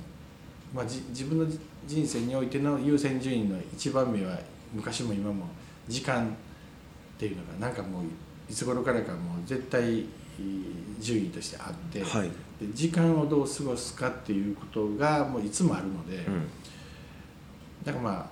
[0.74, 1.46] まあ、じ自分の
[1.86, 4.38] 人生においての優先順位の一番目は
[4.72, 5.46] 昔も今も
[5.88, 6.30] 時間っ
[7.18, 8.02] ていうのがなんかもう
[8.48, 10.04] いつ頃からかもう絶対
[11.00, 12.30] 順位としてあって、はい。
[12.60, 16.48] で時間をどう過ごすかっていうことがもういつもあるので、うん。
[17.84, 18.30] だからまあ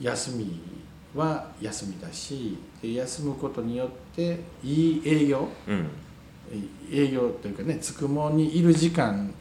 [0.00, 0.60] 休み
[1.14, 5.88] は休みだしで休むことによっていい営業うん。
[6.92, 9.32] 営業というかねつくもにいる時間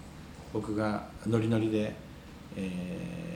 [0.53, 1.93] 僕がノリノリで、
[2.55, 3.27] えー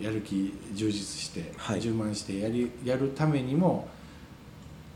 [0.00, 1.80] やる気充実して、はい。
[1.80, 3.88] 充満してやりやるためにも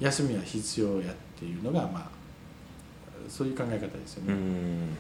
[0.03, 2.11] 休みは必要やっていうのがまあ
[3.29, 4.95] そういう考え方ですよね、うん。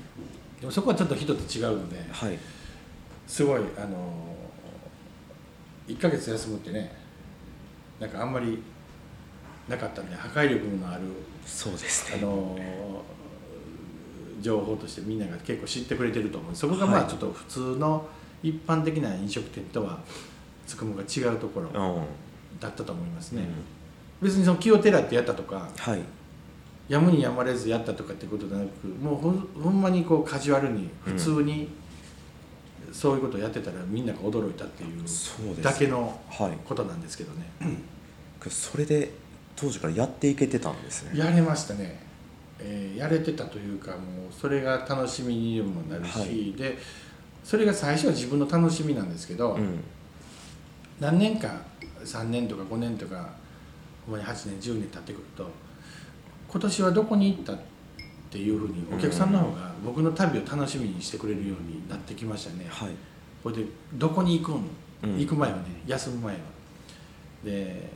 [0.61, 2.39] でもそこはちょっと人と違うのではい。
[3.27, 4.37] すごいあの
[5.89, 6.95] 1ヶ月休むってね
[7.99, 8.63] なんかあんまり
[9.69, 11.03] なかったんで破壊力のある
[11.45, 12.19] そうですね。
[12.23, 12.59] あの
[14.41, 17.05] 情報としてみんなが結構知ってくれてると思うそこがまはい。
[17.05, 18.07] あちょっと普通の
[18.43, 20.01] 一般的な飲食店とは
[20.67, 22.05] つくもが違うところうん。
[22.61, 23.49] だったと思いますね、うん
[24.23, 26.01] 別にその気をてらってやったとかはい。
[26.89, 31.69] やむにやまれずやったとかってことじゃなくもうほんほんまにこうカジュアルに普通に
[32.93, 36.53] そういうことをやってたらみんなが驚いたっていうだけのはい。
[36.65, 37.47] ことなんですけどね。
[38.49, 39.13] それで
[39.57, 41.19] 当時からやっていけてたんですね。
[41.19, 42.01] やれましたね、
[42.59, 43.99] えーやれてたというかもう
[44.33, 46.53] それが楽しみにもなるし、はい。
[46.53, 46.79] で
[47.43, 49.81] それが最初は自分の楽しみなんですけど、うん。
[51.01, 51.63] 何年か
[52.05, 53.31] 3年とか5年とか
[54.07, 55.49] ほんまに8年10年経ってくると
[56.49, 57.59] 今年はどこに行ったっ
[58.31, 62.91] ていうふうにお客さんの方が僕の旅を楽しみにしてくれるようになってきましたね、はい。
[63.43, 64.69] これでどこに行くん、
[65.03, 65.19] うん。
[65.19, 66.41] 行く前はね休む前は。
[67.45, 67.91] で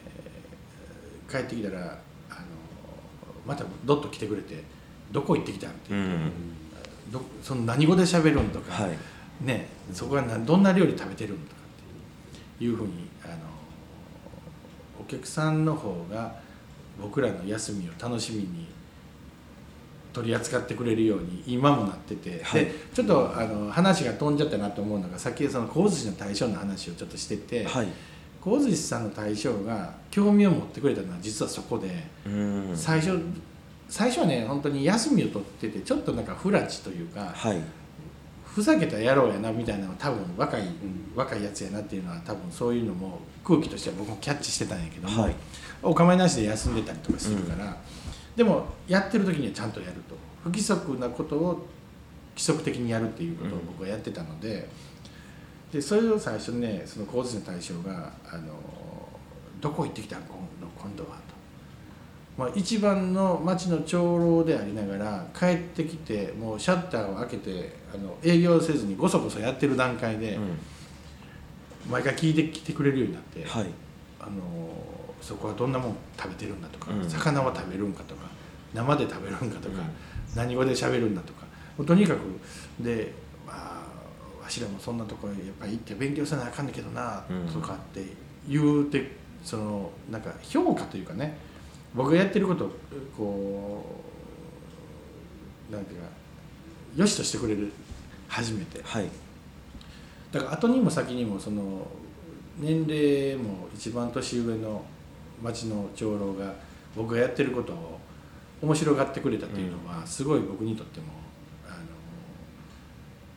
[1.31, 1.81] 帰ってきたら
[2.31, 2.41] あの
[3.47, 4.63] またどっと来てくれて
[5.13, 6.33] 「どこ行ってきたん?」って言って、うん。
[7.13, 8.99] どその何語で喋るんとか、はい。
[9.45, 11.61] ね、そこはなどんな料理食べてるんとか
[12.55, 13.09] っていうふうに
[15.01, 16.35] お客さんの方が
[17.01, 18.67] 僕らの休みを楽しみに
[20.13, 22.65] 取り扱ってくれるように今もなってて、はい。
[22.65, 27.89] でちょっとあの話が飛んじゃったなと思うのがさっきその神寿司の大将の話をちょっとしてて、はい。
[28.43, 32.07] 神寿司さんの大将が興味を持ってくれたのは実はそこで。
[32.25, 32.73] うん。
[32.75, 33.21] 最初
[33.89, 37.61] 最初はね本当に休みを取っててちょっとなんか不埒というかはい
[38.57, 40.63] ふざけた野郎やなみたいなのは多分若い、
[41.15, 45.35] 若いやつやなっていうのは多分そういうのも空気としては僕もキャッチしてたんやけども、はい。
[45.83, 47.77] お構いなしで休んでたりとかするから、
[48.35, 50.17] でもやってる時にはちゃんとやると。
[50.43, 51.67] 不規則なことを
[52.31, 54.67] 規則的にやるっていうことを僕はやってたので,、
[55.71, 58.55] でそれを最初ねその工事の大将があの
[59.61, 60.23] 「どこ行ってきたん？
[60.23, 60.31] 今
[60.63, 61.26] 度今度は」と。
[62.37, 70.59] まあ、一番の町の長老でありながら帰ってきてもうシャッターを開けてあの営業せずにごそごそやってる段階で、うん。
[71.91, 73.67] 毎回聞いてきてくれるようになって、はい。
[74.21, 74.33] あの
[75.23, 77.09] そこはどんなもん食べてるんだとか、うん。
[77.09, 78.23] 魚は食べるんかとか
[78.75, 79.85] 生で食べるんかとか、うん。
[80.35, 81.47] 何語で喋るんだとか
[81.87, 82.19] とにかく
[82.81, 83.13] で、
[83.47, 87.49] まあ、わしらもそんなところやっぱり行って勉強せなあかんねんけどな、うん。
[87.49, 88.05] とかって
[88.47, 91.39] 言うてそのなんか評価というかね
[91.97, 92.71] 僕がやってることを
[93.17, 94.03] こ
[95.71, 96.07] うなんていうか
[96.95, 97.73] よしとしてくれる
[98.29, 98.81] 初めて。
[98.83, 99.09] はい。
[100.33, 101.87] だから後にも先にもその
[102.59, 104.85] 年齢も一番年上の
[105.43, 106.55] 町の長老が
[106.95, 108.01] 僕がやってることを
[108.63, 111.07] 面白がってくれたというのは、すごい僕にとっても
[111.67, 111.71] あ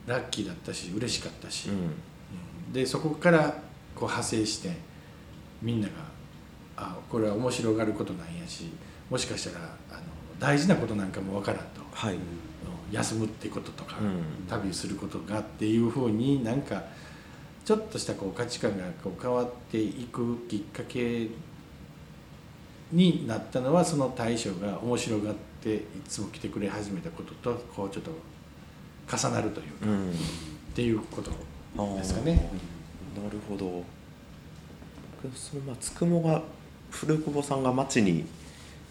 [0.07, 1.75] のラッキーだったし嬉しかったし、うん。
[1.75, 1.79] う
[2.69, 2.73] ん。
[2.73, 3.61] でそこから
[3.95, 4.77] こう派生して
[5.61, 5.93] みんなが
[6.81, 8.71] あこれは面白がることなんやし
[9.09, 10.01] もしかしたらあの
[10.39, 11.81] 大事なことなんかもわからんと。
[11.91, 12.17] はい。
[12.91, 14.47] 休むってこととか、うん。
[14.47, 16.83] 旅することがっていうふうになんか
[17.65, 21.27] ちょっとしたこう価値観がこう変わっていくきっかけ
[22.91, 28.11] になったのはその大将が面白がっていつも来てくれ始めたこととこうちょっと
[29.15, 30.13] 重なるというか、っうん。
[30.73, 31.31] ていうこと
[31.97, 32.49] ですかね。
[33.21, 33.83] なるほど。
[35.35, 36.41] そのまあつくもが
[36.91, 38.25] 古久保さんが町に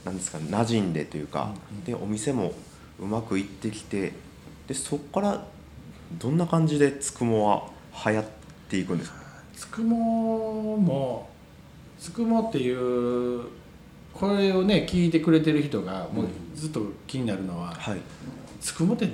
[0.05, 1.53] なんですか馴染んでというか、
[1.85, 2.53] でお店も
[2.99, 4.13] うまくいってきて
[4.67, 5.45] でそこから
[6.19, 7.69] どんな感じでつくもは
[8.07, 8.25] 流行っ
[8.69, 9.19] ていくんですか？
[9.55, 11.29] つくもも
[11.99, 13.45] つくもっていう
[14.15, 17.99] これをね聞いてくれてる人がもうずっと気になるのは、はい。
[18.61, 19.09] つくもって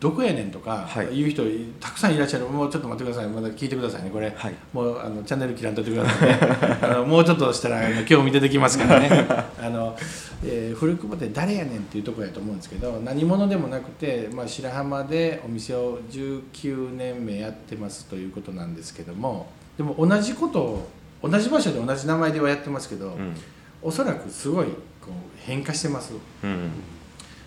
[0.00, 1.16] どこやねんとかはい。
[1.16, 1.42] 言う人
[1.78, 2.46] たくさんいらっしゃる。
[2.46, 3.30] もうちょっと待ってください。
[3.30, 4.54] まだ聞いてくださいねこれ、はい。
[4.72, 6.38] もうあのチャンネル切らんといてくださいね。
[6.82, 9.08] あのもうちょっとしたら興味出てきますからね。
[9.60, 9.96] あの、
[10.44, 20.88] えー古久保って誰やねんっていうところやと思うんですけど何者でもなくて、まあ、白浜でお店を19年目やってますということなんですけどもでも同じことを
[21.22, 23.34] 同じ場所で同じ名前ではやってますけど、うん。
[23.82, 24.72] おそらくすごいこ
[25.08, 26.12] う変化してます。
[26.42, 26.70] うん。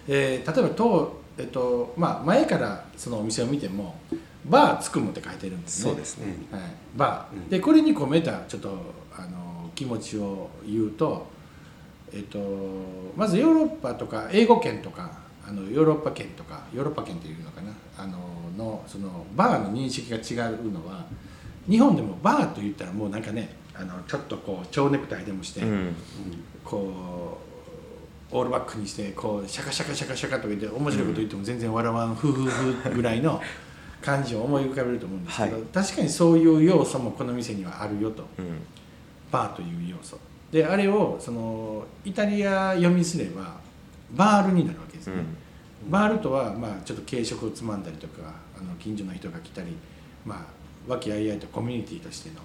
[0.08, 3.96] えー例えば当、えっとまあ、前からそのお店を見ても
[4.46, 5.92] 「バーつくも」って書いてるんですね。
[5.92, 6.62] そうですね、はい、
[6.96, 7.50] バー、うん。
[7.50, 8.70] でこれに込めたちょっと
[9.16, 11.26] あの気持ちを言うと、
[12.12, 12.40] えっと、
[13.16, 15.12] まずヨーロッパとか英語圏とか
[15.48, 17.72] あのヨーロッパ圏とかヨーロッパ圏っていうのかな。
[17.98, 18.18] あの
[18.58, 21.06] のそのバーの認識が違うのは
[21.68, 25.96] 日本でもバーと言ったらもうなんかねあのちょっとこう蝶ネクタイでもして、うん。
[26.64, 27.43] こう
[28.34, 33.40] オールバックにしてこうシャカシャカシャカシャカとか言って面白いこと言っても全然笑わんフフフぐらいの
[34.02, 35.64] 感じを思い浮かべると思うんですけど、はい。
[35.72, 38.28] 確かにそういう要素もこの店にはあるよと。
[38.40, 38.62] うん。
[39.32, 40.18] バーという要素。
[40.52, 43.56] であれをそのイタリア読みすれば
[44.12, 45.16] バールになるわけですね、
[45.90, 49.76] バールとはまあちょっと軽食をつまんだりとかあの近所の人が来たり
[50.26, 50.40] まあ
[50.88, 52.36] 和気あいあいとコミュニティとしての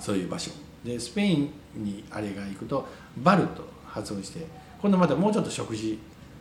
[0.00, 0.52] そういう場所。
[0.84, 2.86] でスペインにあれが行くと
[3.18, 4.46] バルと発音して
[4.80, 5.98] 今度またもうちょっと食事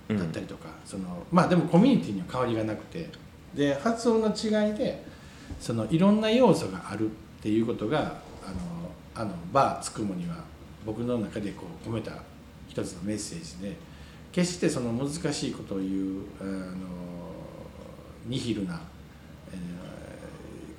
[0.08, 3.10] だったりとか、そのまあでもコミュニティには変わりがなくて
[3.54, 5.04] で発音の違いで
[5.60, 7.10] そのいろんな要素があるっ
[7.41, 10.43] ていうことがあのあのバーつくもには
[10.86, 12.12] 僕の中でこう込めた
[12.67, 13.75] 一つのメッセージで
[14.32, 16.78] 決してその難しいことを言うあの
[18.25, 18.80] ニヒルな、
[19.52, 19.80] えー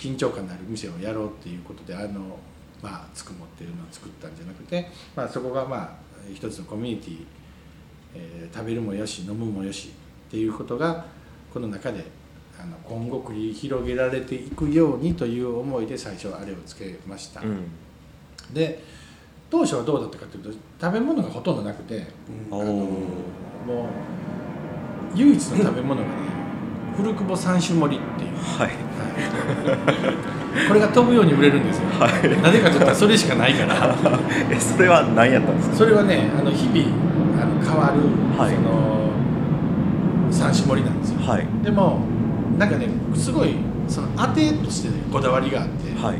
[0.01, 2.39] 緊張感のある店をやろうっていうことであの
[2.83, 5.91] まあつくもっていうのを作ったんじゃなくて、まあ、そこがまあ
[6.35, 7.27] 一つのコミュニティ、
[8.15, 9.89] えー食べるもよし飲むもよし
[10.29, 11.05] っていうことが
[11.55, 12.05] この中で
[12.61, 17.65] あの今後繰り広げられていくようにという思いで最初あれをつけました、うん。
[18.53, 18.83] で
[19.49, 22.07] 当初はどうだったかというと食べ物がほとんどなくて
[22.51, 22.63] おー。
[22.63, 23.89] あのも
[25.15, 26.15] う唯一の食べ物がね
[26.97, 28.67] 古久保三種盛りっていう、はい。
[28.69, 30.69] はい。
[30.69, 31.85] これが飛ぶように売れるんですよ、
[32.43, 33.97] なぜかといったらそれしかないから。
[34.51, 35.77] えそれは何やったんですか？
[35.77, 37.10] それはねあの日々
[37.71, 38.01] 変わる、
[38.37, 38.55] はい。
[38.55, 39.11] その
[40.33, 41.21] 三種盛りなんですよ。
[41.21, 41.47] はい。
[41.63, 42.01] でも
[42.59, 43.55] なんかねすごい
[43.89, 46.19] その当てとしてこだわりがあって、はい。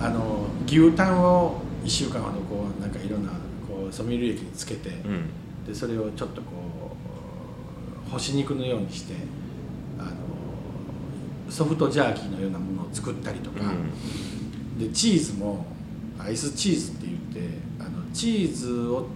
[0.00, 3.32] あの牛タンを1週間ほどこうなんかいろんな
[3.68, 5.28] こうソミュリ液につけて、うん。
[5.66, 6.96] でそれをちょっとこ
[8.06, 9.14] う干し肉のようにして
[9.98, 10.10] あの
[11.50, 13.60] ソフトジャーキーのようなものを作ったりとか、
[14.78, 15.66] でチーズも
[16.18, 17.18] アイスチーズって言っ
[17.48, 19.06] てあのチーズを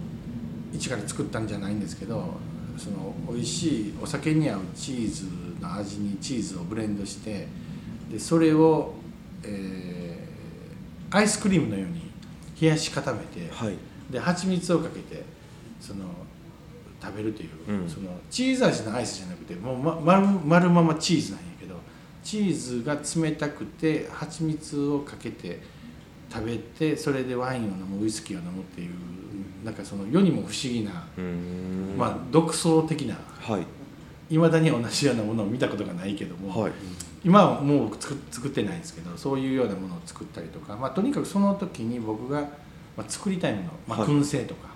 [0.73, 2.35] 一から作ったんじゃないんですけど
[2.77, 5.25] その美味しいお酒に合うチーズ
[5.61, 7.47] の味にチーズをブレンドして
[8.09, 8.93] でそれを、
[9.43, 10.09] えー
[11.11, 12.11] アイスクリームのように
[12.59, 13.75] 冷やし固めて、はい。
[14.11, 15.23] で蜂蜜をかけて
[15.79, 16.05] その
[17.01, 17.89] 食べるという、うん。
[17.89, 21.75] そのチーズ味のアイスじゃなくてもうま丸丸ままチーズなんやけど
[22.23, 25.61] チーズが冷たくて蜂蜜をかけて
[26.31, 28.91] 食べてそれでワインを飲むウイスキーを飲むっていう
[29.63, 31.97] なんかその世にも不思議な、うーん。
[31.97, 33.65] まあ独創的なはい。
[34.33, 36.71] いまだに同じようなものを見たことがないけども、はい。
[37.23, 42.41] 今はもう作作ってないんですけどそういうようなものを作ったりとか、まあ、とにかくその時に僕が、
[42.95, 44.07] まあ、作りたいもの、まあ、はい。
[44.07, 44.69] 燻製とか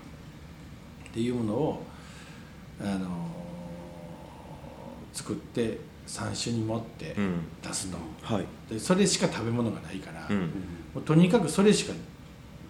[1.08, 1.82] っていうものを、
[2.80, 3.30] あの
[5.12, 7.40] 作って三種に持ってうん。
[7.62, 8.46] 出すと、はい。
[8.68, 10.50] でそれしか食べ物がないから、もうん
[11.00, 11.92] うとにかくそれしか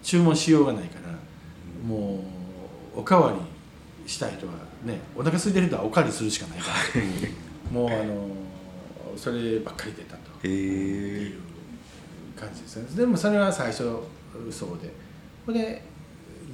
[0.02, 1.14] 注文しようがないから
[1.86, 2.24] も
[2.96, 4.52] うおかわりしたい人は
[4.84, 7.02] ねお腹空いてる人はおかわりするしかないから
[7.72, 8.28] もうあの
[9.16, 10.46] そればっかり出たと。
[10.46, 11.40] いう
[12.36, 12.96] 感じですね。
[12.96, 13.98] でもそれは最初
[14.50, 14.92] そうで。
[15.46, 15.82] これで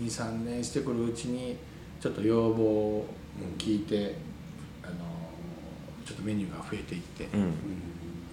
[0.03, 1.57] 23年してくるうちに
[2.01, 3.07] ちょっと要望を
[3.59, 4.16] 聞いて、
[4.83, 4.95] あの
[6.05, 7.53] ちょっとメニューが増えていって、うん。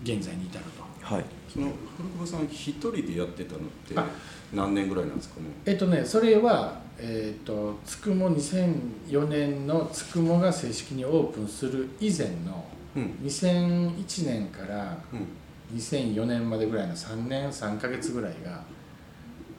[0.03, 0.76] 現在に至ると
[1.07, 1.25] はい。
[1.47, 4.05] その古久保さん一人でやってたのってあ。
[4.53, 13.03] 何年ぐらいなんですかねえっとねそれはえっとつくも2004年のつくもが正式にオープンする以前のうん。
[13.23, 15.77] 2001年からうん。
[15.77, 18.61] 2004年までぐらいの3年3ヶ月ぐらいが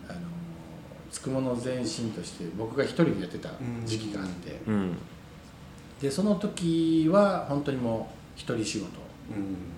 [0.09, 0.21] あの
[1.11, 3.51] つくもの前身として僕が一人でやってた
[3.87, 4.59] 時期があって。
[4.67, 4.97] うん。
[6.01, 8.87] でその時は本当にもう一人仕事。
[9.31, 9.78] うん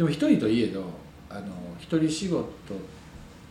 [0.00, 0.82] でも一人といえど
[1.28, 1.48] あの
[1.78, 2.46] 一人仕事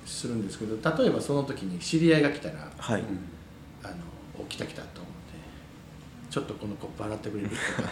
[0.03, 3.03] するんですけど例えばその時に知り合いが来たらはい。
[3.83, 3.93] あの
[4.39, 5.09] お来た来たと思って
[6.31, 7.49] ちょっとこのコップ洗ってくれる？
[7.53, 7.89] とか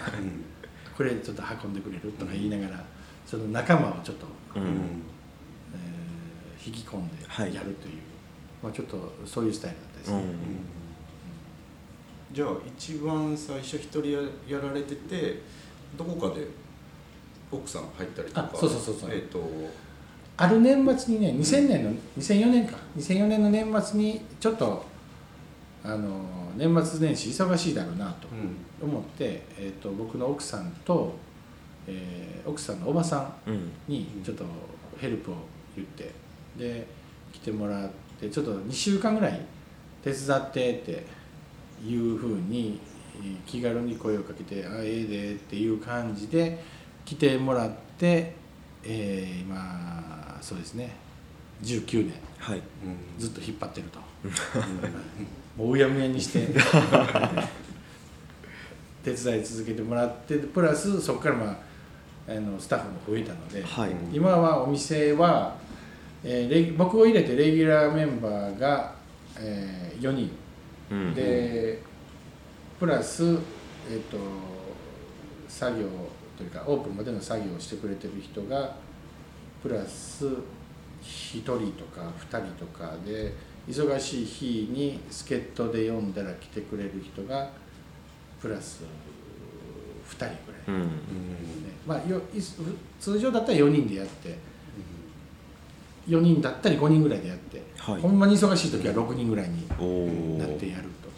[0.98, 2.12] これちょっと運んでくれる？
[2.14, 2.84] とか言いながら
[3.28, 4.66] その仲間をちょっと、ううん。
[4.66, 4.70] ん
[5.76, 7.54] えー引き込んではい。
[7.54, 7.94] やるという、
[8.64, 12.36] まあ、ちょっとそういうスタイルだったですね、うん。
[12.36, 15.44] じゃあ一番最初一人ややられてて
[15.96, 16.48] どこかで
[17.52, 18.52] 奥さん入ったりとか。
[18.54, 19.10] あそうそうそうそう。
[19.12, 19.42] えっ、と。
[20.40, 22.78] ある年末にね2000年の2004年か。
[22.98, 24.86] 2004年の年末にちょっと
[25.84, 26.22] あの
[26.56, 28.28] 年末年始忙しいだろうなと
[28.82, 28.90] うん。
[28.90, 31.16] 思って、えー、と僕の奥さんと、
[31.88, 33.72] えー奥さんのおばさんうん。
[33.88, 34.46] にちょっと
[35.00, 35.36] ヘルプを
[35.76, 36.12] 言って
[36.58, 36.88] で
[37.34, 37.90] 来てもらっ
[38.20, 39.42] てちょっと2週間ぐらい
[40.04, 41.06] 手伝ってって
[41.86, 42.80] いうふうに
[43.22, 46.64] えー気軽に声をかけて「あええで」っていう感じで
[47.08, 48.34] 来てもらって、
[48.84, 50.94] えー今そうですね。
[51.64, 52.14] 19年。
[52.38, 52.58] はい。
[52.58, 52.64] うん。
[53.18, 54.00] ずっと引っ張ってると。
[55.58, 56.50] もううやむやにして。
[59.06, 61.56] 手伝い続けてもらってプラスそこから、まあ、
[62.30, 63.92] あのスタッフも増えたので、はい。
[64.12, 65.56] 今はお店は、
[66.26, 68.94] えー僕を入れてレギュラーメンバーが、
[69.40, 70.30] え4人。
[70.92, 71.14] うん。
[71.14, 71.82] で
[72.78, 73.24] プラス、
[73.90, 74.18] えっと
[75.48, 75.86] 作業
[76.38, 78.76] というかオープンまでの作業をしてくれてる人が
[79.62, 80.36] プラス1
[81.42, 83.34] 人とか2人とかで
[83.68, 87.50] 忙しい日に助っ人で読んだら来てくれる人が
[88.42, 88.84] プラス
[90.10, 90.84] 2人ぐらい、うん。
[90.84, 90.90] ね。
[91.86, 92.42] まあ、よい
[93.00, 94.38] 通常だったら4人でやって
[96.08, 98.02] 4人だったり5人ぐらいでやって、はい。
[98.02, 99.68] ほんまに忙しい時は6人ぐらいに
[100.38, 101.10] なってやると、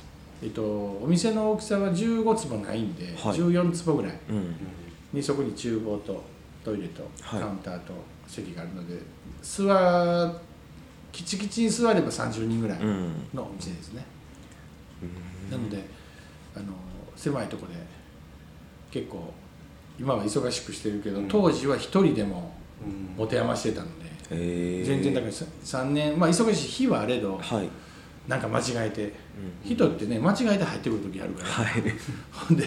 [0.42, 3.38] えっと、お店の大きさは15坪ないんで、はい。
[3.38, 4.14] 14坪ぐらい。
[4.30, 4.56] うん
[5.14, 6.24] にそこに厨房と
[6.64, 7.40] トイレとはい。
[7.42, 7.94] カウンターと
[8.28, 8.96] 席があるので、
[9.42, 10.40] 座
[11.12, 13.14] きちきちに座れば30人ぐらいうん。
[13.34, 14.06] のお店ですね、
[15.52, 15.84] なので
[16.56, 16.66] あの
[17.16, 17.74] 狭いとこで
[18.92, 19.34] 結構
[20.00, 21.28] 今は忙しくしてるけど、うん。
[21.28, 22.54] 当時は一人でも
[22.86, 23.16] うん。
[23.18, 27.70] 持て余してたので、へえ全然だから3年まあ忙しい日はあれどはい
[28.28, 29.04] なんか間違えて。
[29.04, 29.14] うん。
[29.64, 31.84] 人ってね間違えて入ってくる時あるから、はい。
[32.32, 32.66] ほんで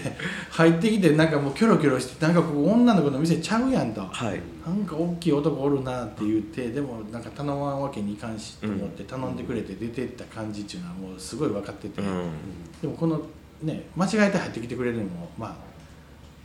[0.50, 4.40] 入ってきてなんかもうキョロキョロしてなんかここ女の子の店ちゃうやんと、はい。
[4.66, 12.30] なんか大きい男おるなって言ってでもなんか頼まんわけにいかんしと思って頼んでくれて出てった感じっていうのはもうすごい分かってて、うん。
[12.80, 13.20] でもこの
[13.62, 15.56] ね間違えて入ってきてくれるのもまあ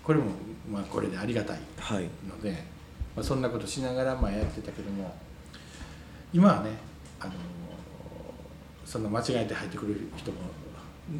[0.03, 0.25] これも
[0.71, 2.03] まあこれでありがたいはい。
[2.27, 2.51] ので、
[3.15, 5.15] まあ、そんなことしながらまあやってたけども
[6.33, 6.71] 今はね
[7.19, 7.31] あの
[8.87, 10.37] そんな間違えて入ってくる人も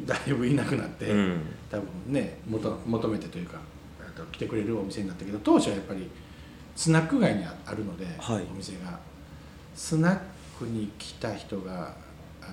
[0.06, 1.40] だいぶいなくなって、うん。
[1.70, 3.58] 多分ね求求めてというか
[4.32, 6.08] 来てくれるお店になったけど当初はやっぱり
[6.74, 8.42] スナック街にああるので、はい。
[8.50, 8.98] お店が。
[9.74, 10.18] スナッ
[10.58, 11.94] クに来た人が
[12.42, 12.46] あ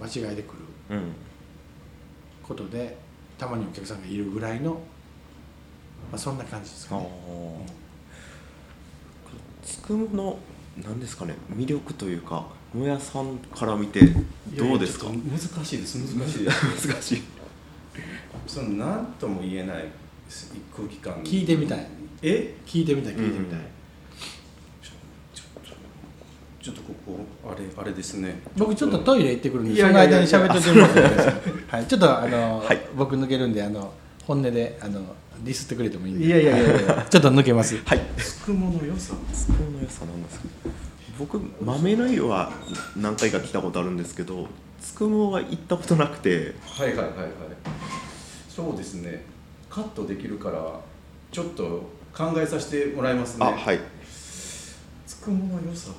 [0.00, 0.54] の間違えてく
[0.90, 1.12] るうん。
[2.42, 2.96] ことで
[3.38, 4.80] たまにお客さんがいるぐらいの、ま
[6.12, 7.08] あ、そんな感じですかあね。
[7.66, 7.70] あ
[9.64, 10.38] つくもの
[10.84, 14.00] 何ですかね魅力というかもやさんから見て
[14.56, 15.06] どうですか？
[15.06, 16.88] 難しいです難しいです。
[16.88, 17.22] 難しい。
[18.46, 19.84] その何とも言えない
[20.76, 21.14] 空気感。
[21.24, 21.86] 聞いてみたい。
[22.22, 22.54] え？
[22.64, 23.64] 聞いてみたい聞いてみたい、うん
[26.62, 27.18] ちょっとここ
[27.50, 28.42] あれあれですね。
[28.54, 31.26] 僕ちょっとトイレ行ってくるんでいその間に喋っててもらっていいです。
[31.26, 32.80] かはい、ちょっとあの、はい。
[32.94, 33.94] 僕抜けるんであの
[34.26, 35.00] 本音であの
[35.42, 36.26] ディスってくれてもいいんで。
[36.26, 37.06] いやいやいやいや。
[37.08, 37.78] ちょっと抜けます。
[37.82, 38.00] はい。
[38.18, 40.44] つくもの良さつくもの良さなんですか？
[41.20, 42.50] 僕豆の湯は
[42.96, 44.48] 何回か来たことあるんですけど
[44.80, 46.54] つくもは行ったことなくて。
[46.66, 47.30] はいはいはいはい。
[48.48, 49.26] そうですね。
[49.68, 50.80] カットできるから
[51.30, 51.82] ちょっと
[52.16, 53.44] 考えさせてもらいますね。
[53.44, 53.80] あはい。
[55.06, 55.90] つくもの良さ。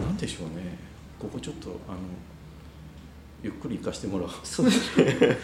[0.00, 0.76] なんでしょうね。
[1.20, 1.98] ここちょっとあの
[3.44, 4.30] ゆっくり行かしてもらおう。
[4.42, 5.38] そうですね。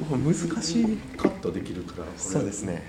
[0.00, 0.96] 難しい。
[1.18, 2.18] カットできるからこれ。
[2.18, 2.82] そうですね。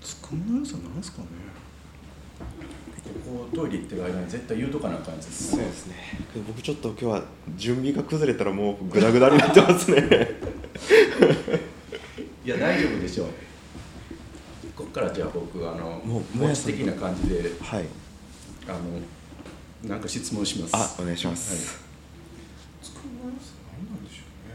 [0.00, 1.26] つくもの良さなんですかね
[2.42, 5.64] ここトイレ行ってる間に絶対言うとかなあかんやつですね。
[5.72, 5.94] すね。
[6.46, 7.22] 僕ちょっと今日は
[7.56, 9.98] 準備が崩れたらもうグダグダになってますね。
[12.44, 13.26] いや大丈夫でしょう。
[14.76, 17.84] ここからじゃあ僕あのもう文字的な感じではい。
[18.68, 18.78] あの
[19.88, 20.70] なんか質問します。
[20.74, 21.38] あお願いしまはい。
[21.38, 21.80] す、
[22.82, 24.54] つくもの良さ何なんでしょうね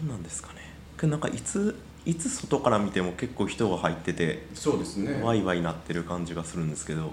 [0.00, 0.60] 何なんですかね。
[0.96, 1.74] これなんかいつ
[2.08, 5.20] いつ外から見ても結構人が入っててそうですね。
[5.22, 7.12] ワイワイなってる感じがするんですけど。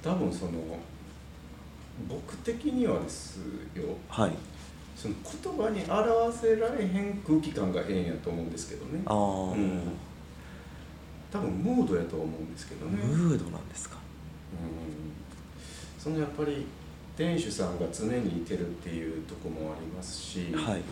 [0.00, 0.52] 多分その
[2.08, 3.40] 僕的にはです
[3.74, 3.82] よ。
[4.08, 4.32] はい。
[4.96, 9.02] その言葉に表せられへん空気感がええんやと思うんですけどね。
[9.06, 9.80] ああ、うん。
[11.32, 13.96] 多分ムードやと思うんですけどね、うん、ムードなんですか？
[15.98, 16.64] そのやっぱり
[17.16, 20.82] 店主さんが常にいてるっていうとこもありますし、はい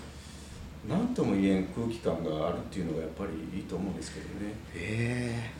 [0.86, 4.54] 何とも言えん空気感があるっていうのがやっぱりいいと思うんですけどね。
[4.74, 5.50] え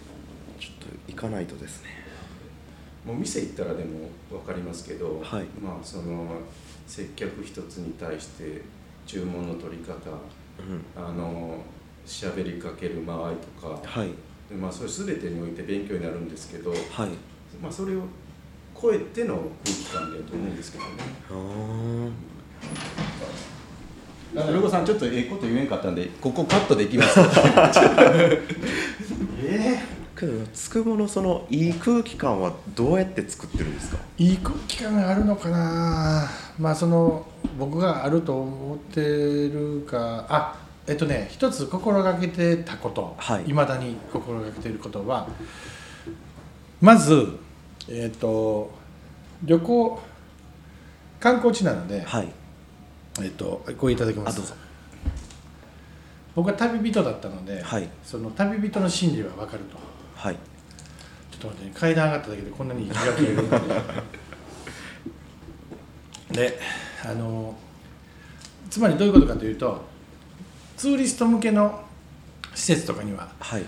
[0.59, 0.61] え。
[0.61, 1.91] ちょっと行かないとですね。
[3.05, 5.45] もう店行ったらでも分かりますけど、はい。
[5.61, 6.41] まあその
[6.87, 8.63] 接客一つに対して
[9.07, 9.95] 注文の取り方
[10.59, 10.85] うん。
[10.97, 11.63] あの
[12.07, 14.09] 喋りかける間合いとか、はい。
[14.49, 16.81] でまあ、それ全てにおいて勉強になるんですけど、はい。
[17.61, 18.03] まあ、それを
[18.81, 20.91] 超えての空気感だと思うんですけどね。
[21.29, 21.37] あー。
[21.37, 22.11] あの
[24.35, 27.19] ロゴさんちょっとええこと言えんかったんでここカットできます
[29.43, 29.79] え
[30.17, 33.99] けどつくものそのいい空気感はどうやって作ってるんですか？
[34.19, 36.29] いい空気感があるのかな？
[36.59, 37.25] まあその
[37.59, 40.57] 僕があると思ってるかあ
[40.87, 43.53] えっとね一つ心がけてたことはい。
[43.53, 45.29] まだに心がけていることは
[46.81, 47.39] まず
[47.89, 48.73] えっと
[49.45, 50.01] 旅行
[51.21, 52.29] 観光地なので、はい
[53.23, 54.35] えっとこれいただきます。
[54.35, 54.55] あどうぞ。
[56.35, 57.89] 僕は旅人だったので、はい。
[58.05, 59.77] その旅人の心理は分かると。
[60.15, 60.37] はい。
[61.33, 63.49] ちょっと待ってね階段上がっただけでこんなに息が切れるん
[66.31, 66.61] でで
[67.05, 67.57] あの
[68.71, 69.85] つまりどういうことかというと
[70.77, 71.85] ツーリスト向けの
[72.55, 73.65] 施設とかにははい。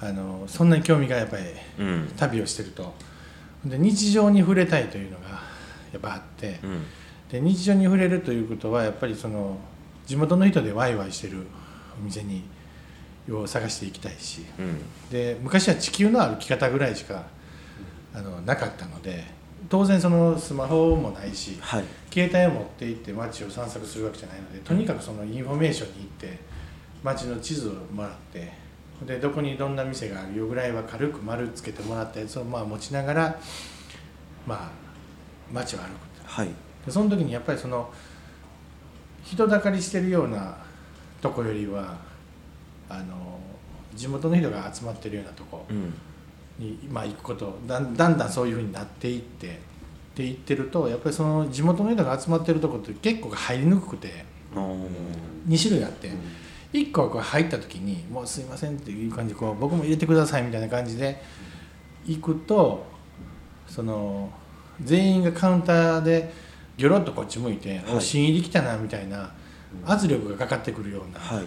[0.00, 1.44] あのそんなに興味がやっぱり
[1.78, 2.12] うん。
[2.16, 2.94] 旅をしてると。
[3.64, 5.28] で日常に触れたいというのが
[5.92, 6.60] やっぱあって。
[6.62, 6.82] うん
[7.34, 9.58] で日常に触れるということはやっぱりその
[10.06, 11.44] 地元の人でワイワイしてる
[12.00, 12.44] お店に
[13.28, 14.44] を探していきたいし。
[14.56, 15.10] うん。
[15.10, 17.24] で昔は地球の歩き方ぐらいしか
[18.14, 19.24] あのなかったので
[19.68, 21.84] 当然そのスマホもないしはい。
[22.12, 26.38] 携帯を持って行って街を散策するわけじゃないのでとにかくそのインフォメーションに行って
[27.02, 28.52] 街の地図をもらって
[29.04, 33.40] でどこにどんな店があるよぐらいは軽く丸つけてもらったやつをまあ持ちながら
[34.46, 34.70] まあ
[35.52, 35.88] 街を歩く
[36.26, 37.90] はいでその時にやっぱりその
[39.24, 40.58] 人だかりしてるような
[41.20, 41.96] とこよりは
[42.88, 43.40] あの
[43.94, 45.94] 地元の人が集まってるようなとこうん。
[46.58, 49.50] に、まあ、行くことだんだんだんそういうふうになっていってっ
[50.16, 54.24] て言ってるとやっぱりその地元の人が集まってるとこって結構入りにくくて
[54.54, 54.88] あー。
[55.48, 56.10] 2種類あって
[56.72, 61.22] 1個はこう入った時に「もうすいません」っていう感じでこう僕も入れてくださいみたいな感じで
[62.06, 62.84] 行くと
[63.66, 64.30] その
[64.82, 66.32] 全員がカウンターで
[66.76, 67.96] ギョロッとこっち向いて「はい。
[67.96, 69.30] お新入り来たな」みたいな
[69.86, 71.44] 圧力がかかってくるようなはい。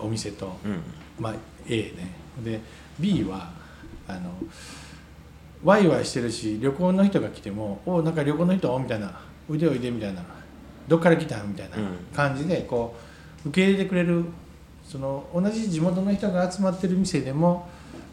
[0.00, 0.80] お店と、うん。
[1.18, 1.34] まあ、
[1.68, 2.14] A ね。
[2.44, 2.60] で
[2.98, 3.50] B は
[4.08, 4.30] あの
[5.62, 10.22] ワイワイしてるし旅行の人が来ても「おなんか旅行の人?」みたいな「おいでおいで」みたいな
[10.88, 11.84] 「どっから来た?」みたいなうん。
[12.14, 12.94] 感じでこ
[13.44, 14.24] う受け入れてくれる
[14.84, 17.68] その同じ地元の人が集まってる店でも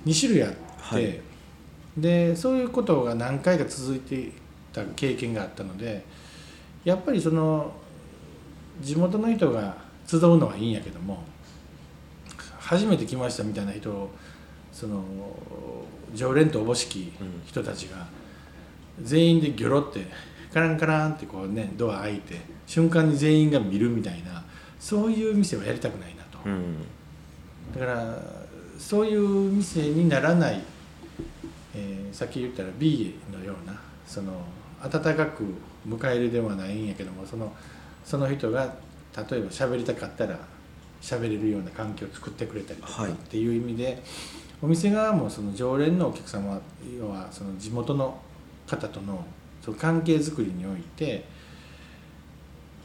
[0.05, 1.19] 2種類あって、はい。
[1.97, 4.31] でそういうことが何回か続いてい
[4.71, 6.05] た経験があったので
[6.83, 7.71] やっぱりその
[8.81, 9.75] 地元の人が
[10.05, 11.23] 集うのはいいんやけども
[12.59, 14.09] 初めて来ましたみたいな人を
[14.71, 15.03] その
[16.13, 17.11] 常連とおぼしき
[17.45, 18.07] 人たちが
[19.01, 20.05] 全員でギョロって
[20.53, 24.43] カランカランってこうねドア開いて瞬間に全員が見るみたいな
[24.79, 26.39] そういう店はやりたくないなと。
[26.45, 26.75] うん
[27.73, 28.17] だから
[28.77, 30.61] そういう店にならない、
[31.75, 34.33] えーさっき言ったら B のようなその
[34.81, 35.45] 温かく
[35.87, 37.51] 迎えるではないんやけどもその
[38.03, 40.39] その人が例えば喋りたかったら
[41.01, 43.11] 喋れるような環境を作ってくれたりとかはい。
[43.11, 44.01] っていう意味で、
[44.61, 46.61] お店側もその常連のお客様
[46.97, 48.19] 要はその地元の
[48.67, 49.25] 方との
[49.63, 51.25] その関係づくりにおいて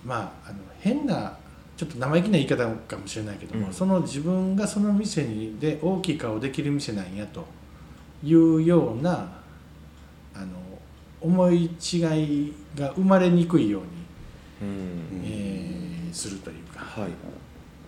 [0.05, 1.37] まああの変な
[1.77, 3.73] ちょっと生意気な言い方かもしれないけども、うん。
[3.73, 7.45] その自分がその店にで大きい顔できる店なんやと
[8.25, 9.31] いうような
[10.35, 10.47] あの
[11.27, 11.97] 思い違
[12.47, 13.89] いが生まれにくいように
[14.63, 15.23] うん。
[15.25, 16.81] えーするというか。
[16.81, 17.11] はい。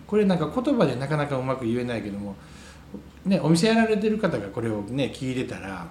[0.05, 2.35] これなんか言葉でなかなかうまく言えないけども、
[3.25, 5.87] ね、お店やられてる方がこれをね聞いてたら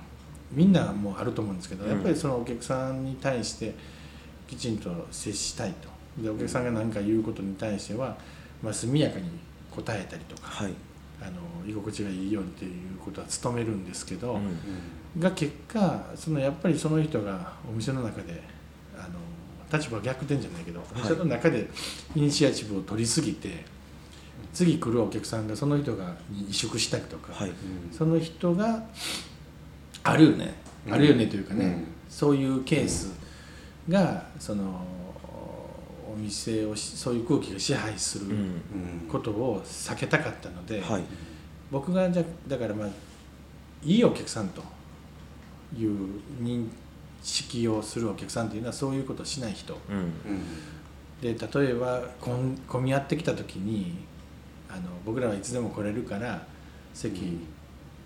[0.52, 1.90] みんなもうあると思うんですけど、うん。
[1.90, 3.74] やっぱりそのお客さんに対して
[4.46, 5.88] きちんと接したいと。
[6.22, 8.16] でお客さんが何か言うことに対しては、
[8.62, 9.30] まあ、速やかに
[9.70, 10.72] 答えたりとか、はい。
[11.20, 14.58] あの居心地がいいようにということは努めるんですけど、うん
[15.18, 18.42] が結果そのやっぱりその人がお店の中で
[18.96, 21.68] あの立場逆転じゃないけど、お店の中で
[22.14, 23.64] イニシアチブを取りすぎて
[24.52, 27.52] 次来るお客さんがその人がに萎縮したりとか、はい。
[27.92, 28.82] その人が
[30.02, 30.54] あるよね、
[30.86, 30.94] うん。
[30.94, 31.86] あるよねというかね、うん。
[32.08, 33.12] そういうケース
[33.88, 34.84] がその
[36.10, 38.60] お店をしそういう空気が支配するうんうん。
[39.10, 41.04] ことを避けたかったので、はい。
[41.70, 42.88] 僕がじゃだからまあ
[43.84, 44.62] いいお客さんと
[45.76, 46.68] いう認
[47.22, 49.76] 識をするお客さんというのはそういうことをしない人。
[51.20, 53.96] で例えば混混み合ってきた時に
[54.68, 56.46] あの僕らはいつでも来れるから
[56.94, 57.46] 席うん。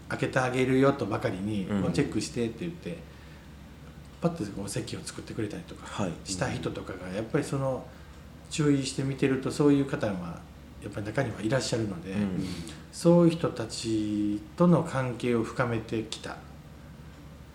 [0.09, 1.93] 開けてあげるよとばかりに、うん。
[1.93, 2.99] チェックしてって言って
[4.21, 6.13] パッとこう席を作ってくれたりとかはい。
[6.25, 7.85] した人とかがやっぱりその
[8.51, 10.41] 注意して見てるとそういう方は
[10.83, 12.13] やっぱり中にはいらっしゃるので。
[12.13, 12.47] うん。
[12.93, 16.37] そういう人たちとの関係を深めてきた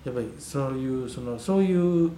[0.04, 2.10] やっぱりそういうそのそういう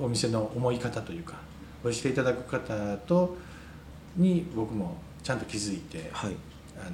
[0.00, 1.34] お店の思い方というか
[1.84, 3.36] おしていただく方と
[4.16, 6.36] に僕もちゃんと気づいて、はい。
[6.76, 6.90] あの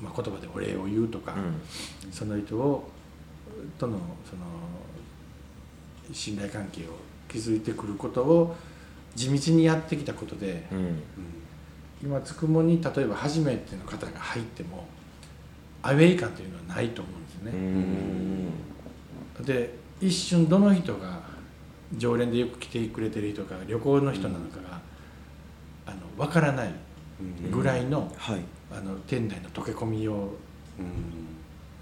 [0.00, 2.12] まあ、言葉でお礼を言うとか、うん。
[2.12, 2.88] その人を
[3.78, 4.42] とのその
[6.12, 6.86] 信頼関係を
[7.28, 8.56] 築いてくることを
[9.14, 11.02] 地道にやってきたことで、うん。
[12.02, 14.86] 今つくもに例えば初めての方が入っても
[15.82, 17.58] アウェイ感というのはないと思うんですうね、
[19.42, 21.20] んで一瞬どの人が
[21.96, 24.80] 常連でよく来てくれてる人か旅行の人なのかが、
[25.86, 26.70] あの分からない
[27.50, 28.40] ぐらいの,、はい。
[28.70, 30.36] あの店内の溶け込みを
[30.78, 31.26] うん。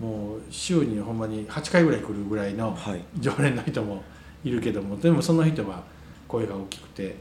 [0.01, 3.05] もう週にほんまに8回ぐらい来るぐらいのはい。
[3.19, 4.03] 常連の人も
[4.45, 5.83] いるけどもでもその人は
[6.29, 7.17] 声が大きくて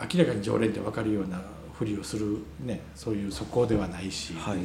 [0.00, 1.40] 明らかに常連って分かるような
[1.74, 4.58] ふりをする、ね、そういう素行ではないし、はい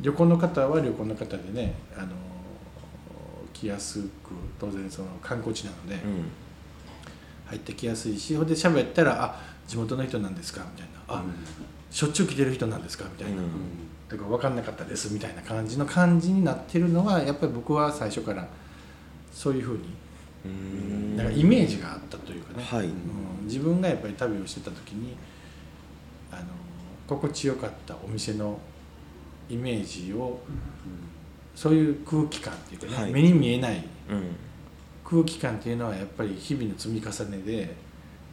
[0.00, 2.08] 旅行の方は旅行の方でねあの
[3.52, 4.08] 来やすく
[4.60, 6.30] 当然その観光地なのでうん。
[7.48, 11.24] 入ってきやすいしほんで喋ったら「あ地元の人なんですか」みたいな「あ
[11.90, 13.42] しょっちゅう来てる人なんですか」みたいな。
[13.42, 13.48] うん。
[14.08, 18.48] とか分かんなかったですみたいな感じの感じになってるのはやっぱり僕は最初から
[19.30, 19.94] そういうふうに
[20.46, 21.16] うん。
[21.16, 22.86] なんかイメージがあったというかね、はい。
[22.86, 22.92] うん。
[23.44, 25.16] 自分がやっぱり旅をしてた時に
[26.30, 26.42] あの
[27.06, 28.58] 心地よかったお店の
[29.48, 30.40] イメージを
[31.54, 33.12] そういう空気感っていうかね、はい。
[33.12, 34.36] 目に見えないうん。
[35.04, 37.74] 空気感っていうのはやっぱり日々の積み重ねで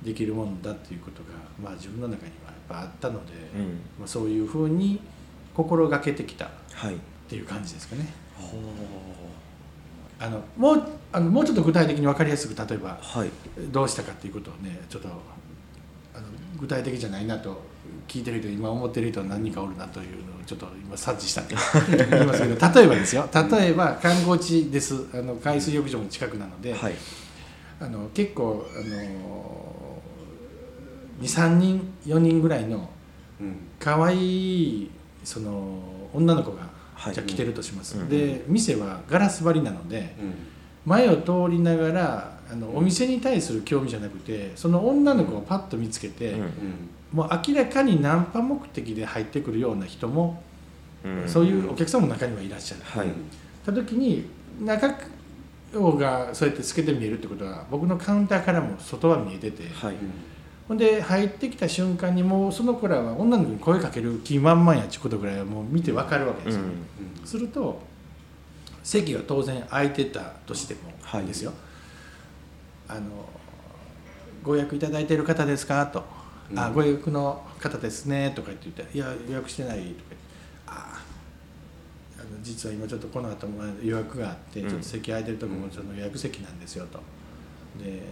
[0.03, 1.29] できるもんだっていうことが、
[1.61, 3.65] まあ、自分の中にはやっぱあったので、うん。
[3.99, 4.99] まあ、そういうふうに
[5.53, 6.95] 心がけてきたっはい。
[7.29, 8.13] ていう感じですかね。
[8.37, 8.59] ほ
[10.17, 13.29] あのもうあのもうちょっと具体的に分かりやすく例えばうはい。
[13.71, 15.09] どうしたかっていうことをねちょっと
[16.59, 17.61] 具体的じゃないなと
[18.07, 21.55] 聞いてる人今思ってる人は何人かおるなというのをちょっと今察知したんで
[22.09, 25.05] 言いますけど例えばですよ例えば観光地です。
[25.13, 26.93] あの海水浴場も近くなので、はい。
[27.79, 30.01] あの結構あの
[31.21, 32.89] 23人4人ぐらいの
[33.39, 33.57] うん。
[33.79, 34.91] 可愛い
[35.23, 35.79] その
[36.13, 37.13] 女の子が、はい。
[37.13, 38.09] じゃあ来てるとします、うん。
[38.09, 40.54] で店はガラス張りなので、うん
[40.85, 46.49] 前を通りながらあのお店に対する興味じゃなくてその女の子をパッと見つけて、うん。
[47.11, 50.43] もう明らかにナンパ目的で入ってくるような人も、
[51.03, 51.23] うん。
[51.27, 52.81] そういうお客さんも中にはいらっしゃる。
[52.83, 53.07] はい。
[53.65, 54.25] た時に
[54.61, 54.89] 中
[55.73, 59.95] がそうやって透けて見えるってことは僕のカウンターからも外は見えてて、はい。
[60.67, 67.25] ほんで入ってきた瞬間にもうその子らは女の子に声かける気満々やっちゅうことぐらいはもう見てわかるわけですよ、うん。
[67.25, 67.81] すると
[68.85, 71.51] 席は当然空いてたとしてもはいですよ、
[72.87, 73.01] あの
[74.43, 75.87] ご予約いただいている方ですか？
[75.87, 76.03] と、
[76.51, 76.59] うん。
[76.59, 79.89] あご予約の方ですねとか言っていや予約してないとか
[80.67, 81.01] あ
[82.19, 84.69] あの実は今ちょっとこの後も予約があってうん。
[84.69, 86.99] ちょっと席空いてるとこもその予約席なんですよと。
[87.83, 88.03] で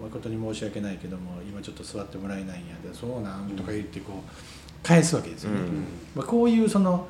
[0.00, 3.50] 誠に申し訳ないけども今ちょっと座ってもらえないんやでそうなん？
[3.50, 5.84] とか言ってこう返すわけですよね、うん。
[6.14, 7.08] まあ、こういうその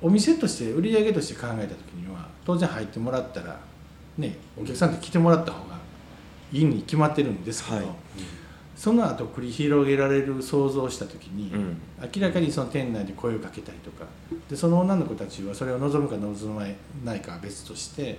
[0.00, 3.58] お店として売り上げとして考えた時には当然入ってもらったら
[4.16, 5.78] ねお客さんって来てもらった方が
[6.52, 7.86] いいに決まってるんですけど、はい。
[8.76, 11.76] その後繰り広げられる想像をした時に、うん。
[12.14, 14.06] 明らかにその店内で声をかけたりとか
[14.48, 16.64] でその女の子たちはそれを望むか望ま
[17.04, 18.18] ないかは別として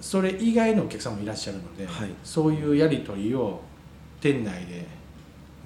[0.00, 2.10] それ以外のお客さんもいらっしゃるので、はい。
[2.24, 3.60] そういうやり取りを
[4.20, 4.86] 店内で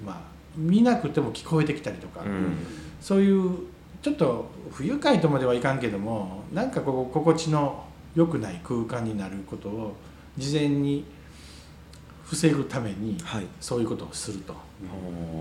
[0.05, 0.21] まあ
[0.55, 2.57] 見なくても聞こえてきたりとか、うん。
[3.01, 3.57] そういう
[4.01, 7.83] ちょっと不愉快とまではいかんけどもなんかこう心地の
[8.15, 9.95] 良くない空間になることを
[10.37, 11.05] 事前に
[12.23, 13.45] 防ぐためにはい。
[13.59, 14.53] そういうことをすると。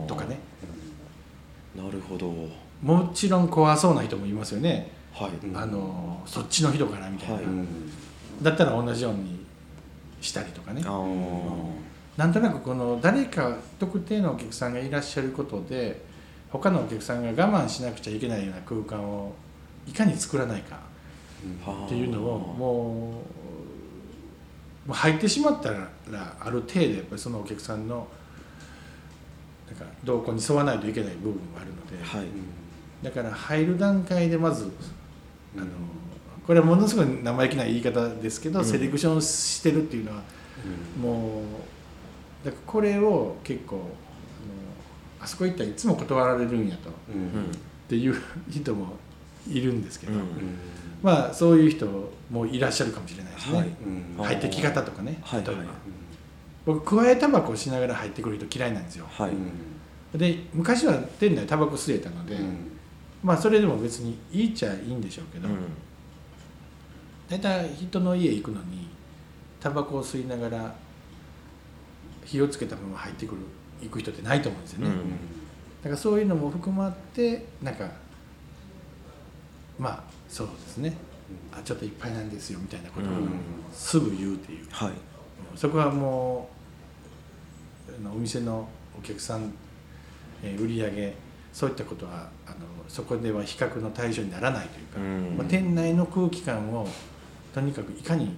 [0.06, 0.38] とかね。
[1.76, 2.32] なるほど。
[2.82, 5.30] もちろん怖そうな人もいますよね、はい。
[5.46, 7.44] うんあのそっちの人かなみたいな、はい。
[8.42, 9.44] だったら同じように
[10.20, 10.82] したりとかね。
[12.16, 16.02] なんとなくこの誰か特定のお客さんがいらっしゃることで
[16.50, 19.34] 他のお客さんが我慢しなくちゃいけないような空間を
[19.86, 20.80] いかに作らないか
[21.86, 23.22] っていうのをも
[24.88, 25.90] う入ってしまったら
[26.40, 28.08] ある程度やっぱりそのお客さんの
[29.68, 32.26] なんか動向に沿わないといけない部分があるので、はい。
[33.02, 34.70] だから入る段階でまず
[35.56, 35.66] あの
[36.46, 38.64] これはものすごい生意気な言い方ですけど、うん。
[38.64, 40.22] セレクションしてるっていうのは
[41.00, 43.90] もうだからこれを結構
[45.20, 46.90] あそこ行ったらいつも断られるんやと。
[46.90, 48.14] っうんていう
[48.50, 48.96] 人も
[49.50, 50.20] いるんですけど、うん。
[51.02, 51.86] まあそういう人
[52.30, 53.68] もいらっしゃるかもしれないですね、はい。
[53.68, 54.24] うん。
[54.24, 55.44] 入ってき方とかね、はい。
[55.44, 55.66] 例えば、はい。
[56.66, 59.06] 僕加えタバコをしながら入ってくる人嫌いなんですよ。
[59.10, 60.18] はい。
[60.18, 62.36] で昔は店内タバコ吸えたので、
[63.22, 65.56] まあそれでも別にいいっちゃいいんでしょうけど、うん。
[67.28, 68.88] 大体人の家行くのに
[69.60, 70.74] タバコを吸いながら
[72.24, 73.40] 火をつけたまま入ってくる
[73.82, 74.94] 行く人ってないと思うんですよね、うん。
[74.94, 74.98] だ
[75.84, 77.88] からそういうのも含まってなんか
[79.78, 80.96] まあそうですね。
[81.52, 83.28] あちょっといっぱいなんですよみたいなことをうん。
[83.72, 84.92] すぐ言うっていう、はい。
[85.54, 86.48] そこはも
[87.88, 88.68] うあのお店の
[88.98, 89.52] お客さん、
[90.42, 91.14] えー売り上げ
[91.52, 92.56] そういったことはあの
[92.88, 95.36] そこでは比較の対象にならないというか、うん。
[95.36, 96.86] まあ、店内の空気感を
[97.54, 98.34] とにかくいかに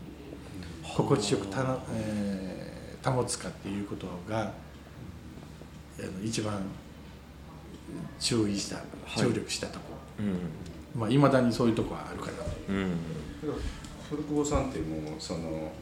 [0.83, 2.71] 心地よくたの、えー
[3.03, 4.53] 保つかっていうことが
[6.25, 6.63] 一番
[8.19, 8.77] 注意した
[9.17, 9.85] 注力したとこ。
[10.19, 10.27] うん。
[10.29, 10.35] ろ、
[10.97, 12.45] まあ、未だにそういうとこはあるかなと。
[12.69, 12.97] うん。
[14.09, 15.73] 古久保さんってもうその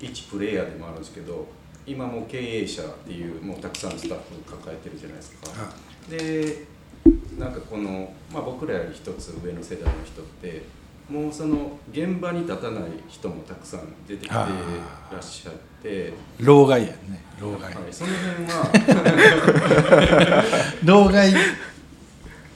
[0.00, 1.46] 一プレイヤーでもあるんですけど
[1.86, 5.50] 今もう経営者っていうもうたくさんスタッフ抱えてるじゃないですか。
[6.08, 6.64] で
[7.38, 10.62] なんかこの、まあ、僕らより一つ上の世代の人って
[11.10, 14.44] もうその現場に立たない人もたくさん出てきてら
[15.18, 17.24] っしゃって、老害やね。
[17.40, 20.44] 老害、はい、その辺は。
[20.84, 21.32] 老害。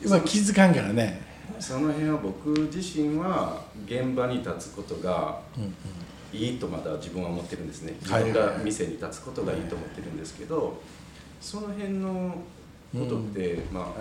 [0.08, 1.20] は気づかんからね、
[1.58, 5.40] その辺は僕自身は現場に立つことが
[6.32, 7.94] いいとまだ自分は思ってるんですね。
[8.00, 10.80] 自はい分が店に立つことがいいと思ってるんですけど
[11.40, 12.34] その辺の
[12.92, 14.00] ことって、まあ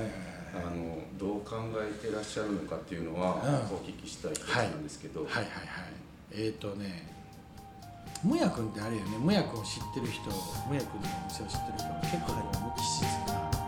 [0.53, 3.75] あのどう考えてらっしゃるのかっていうのはうん。
[3.75, 5.31] お聞きしたい一つなんですけど、はい。
[5.33, 5.43] はい。
[5.43, 5.51] はい。
[6.31, 7.07] えっ、ー、とね
[8.23, 9.17] むやくんってあれよね。
[9.17, 10.29] むやくんを知ってる人
[10.67, 12.33] むやくんのお店を知ってる人は結構
[12.65, 13.58] 無機質な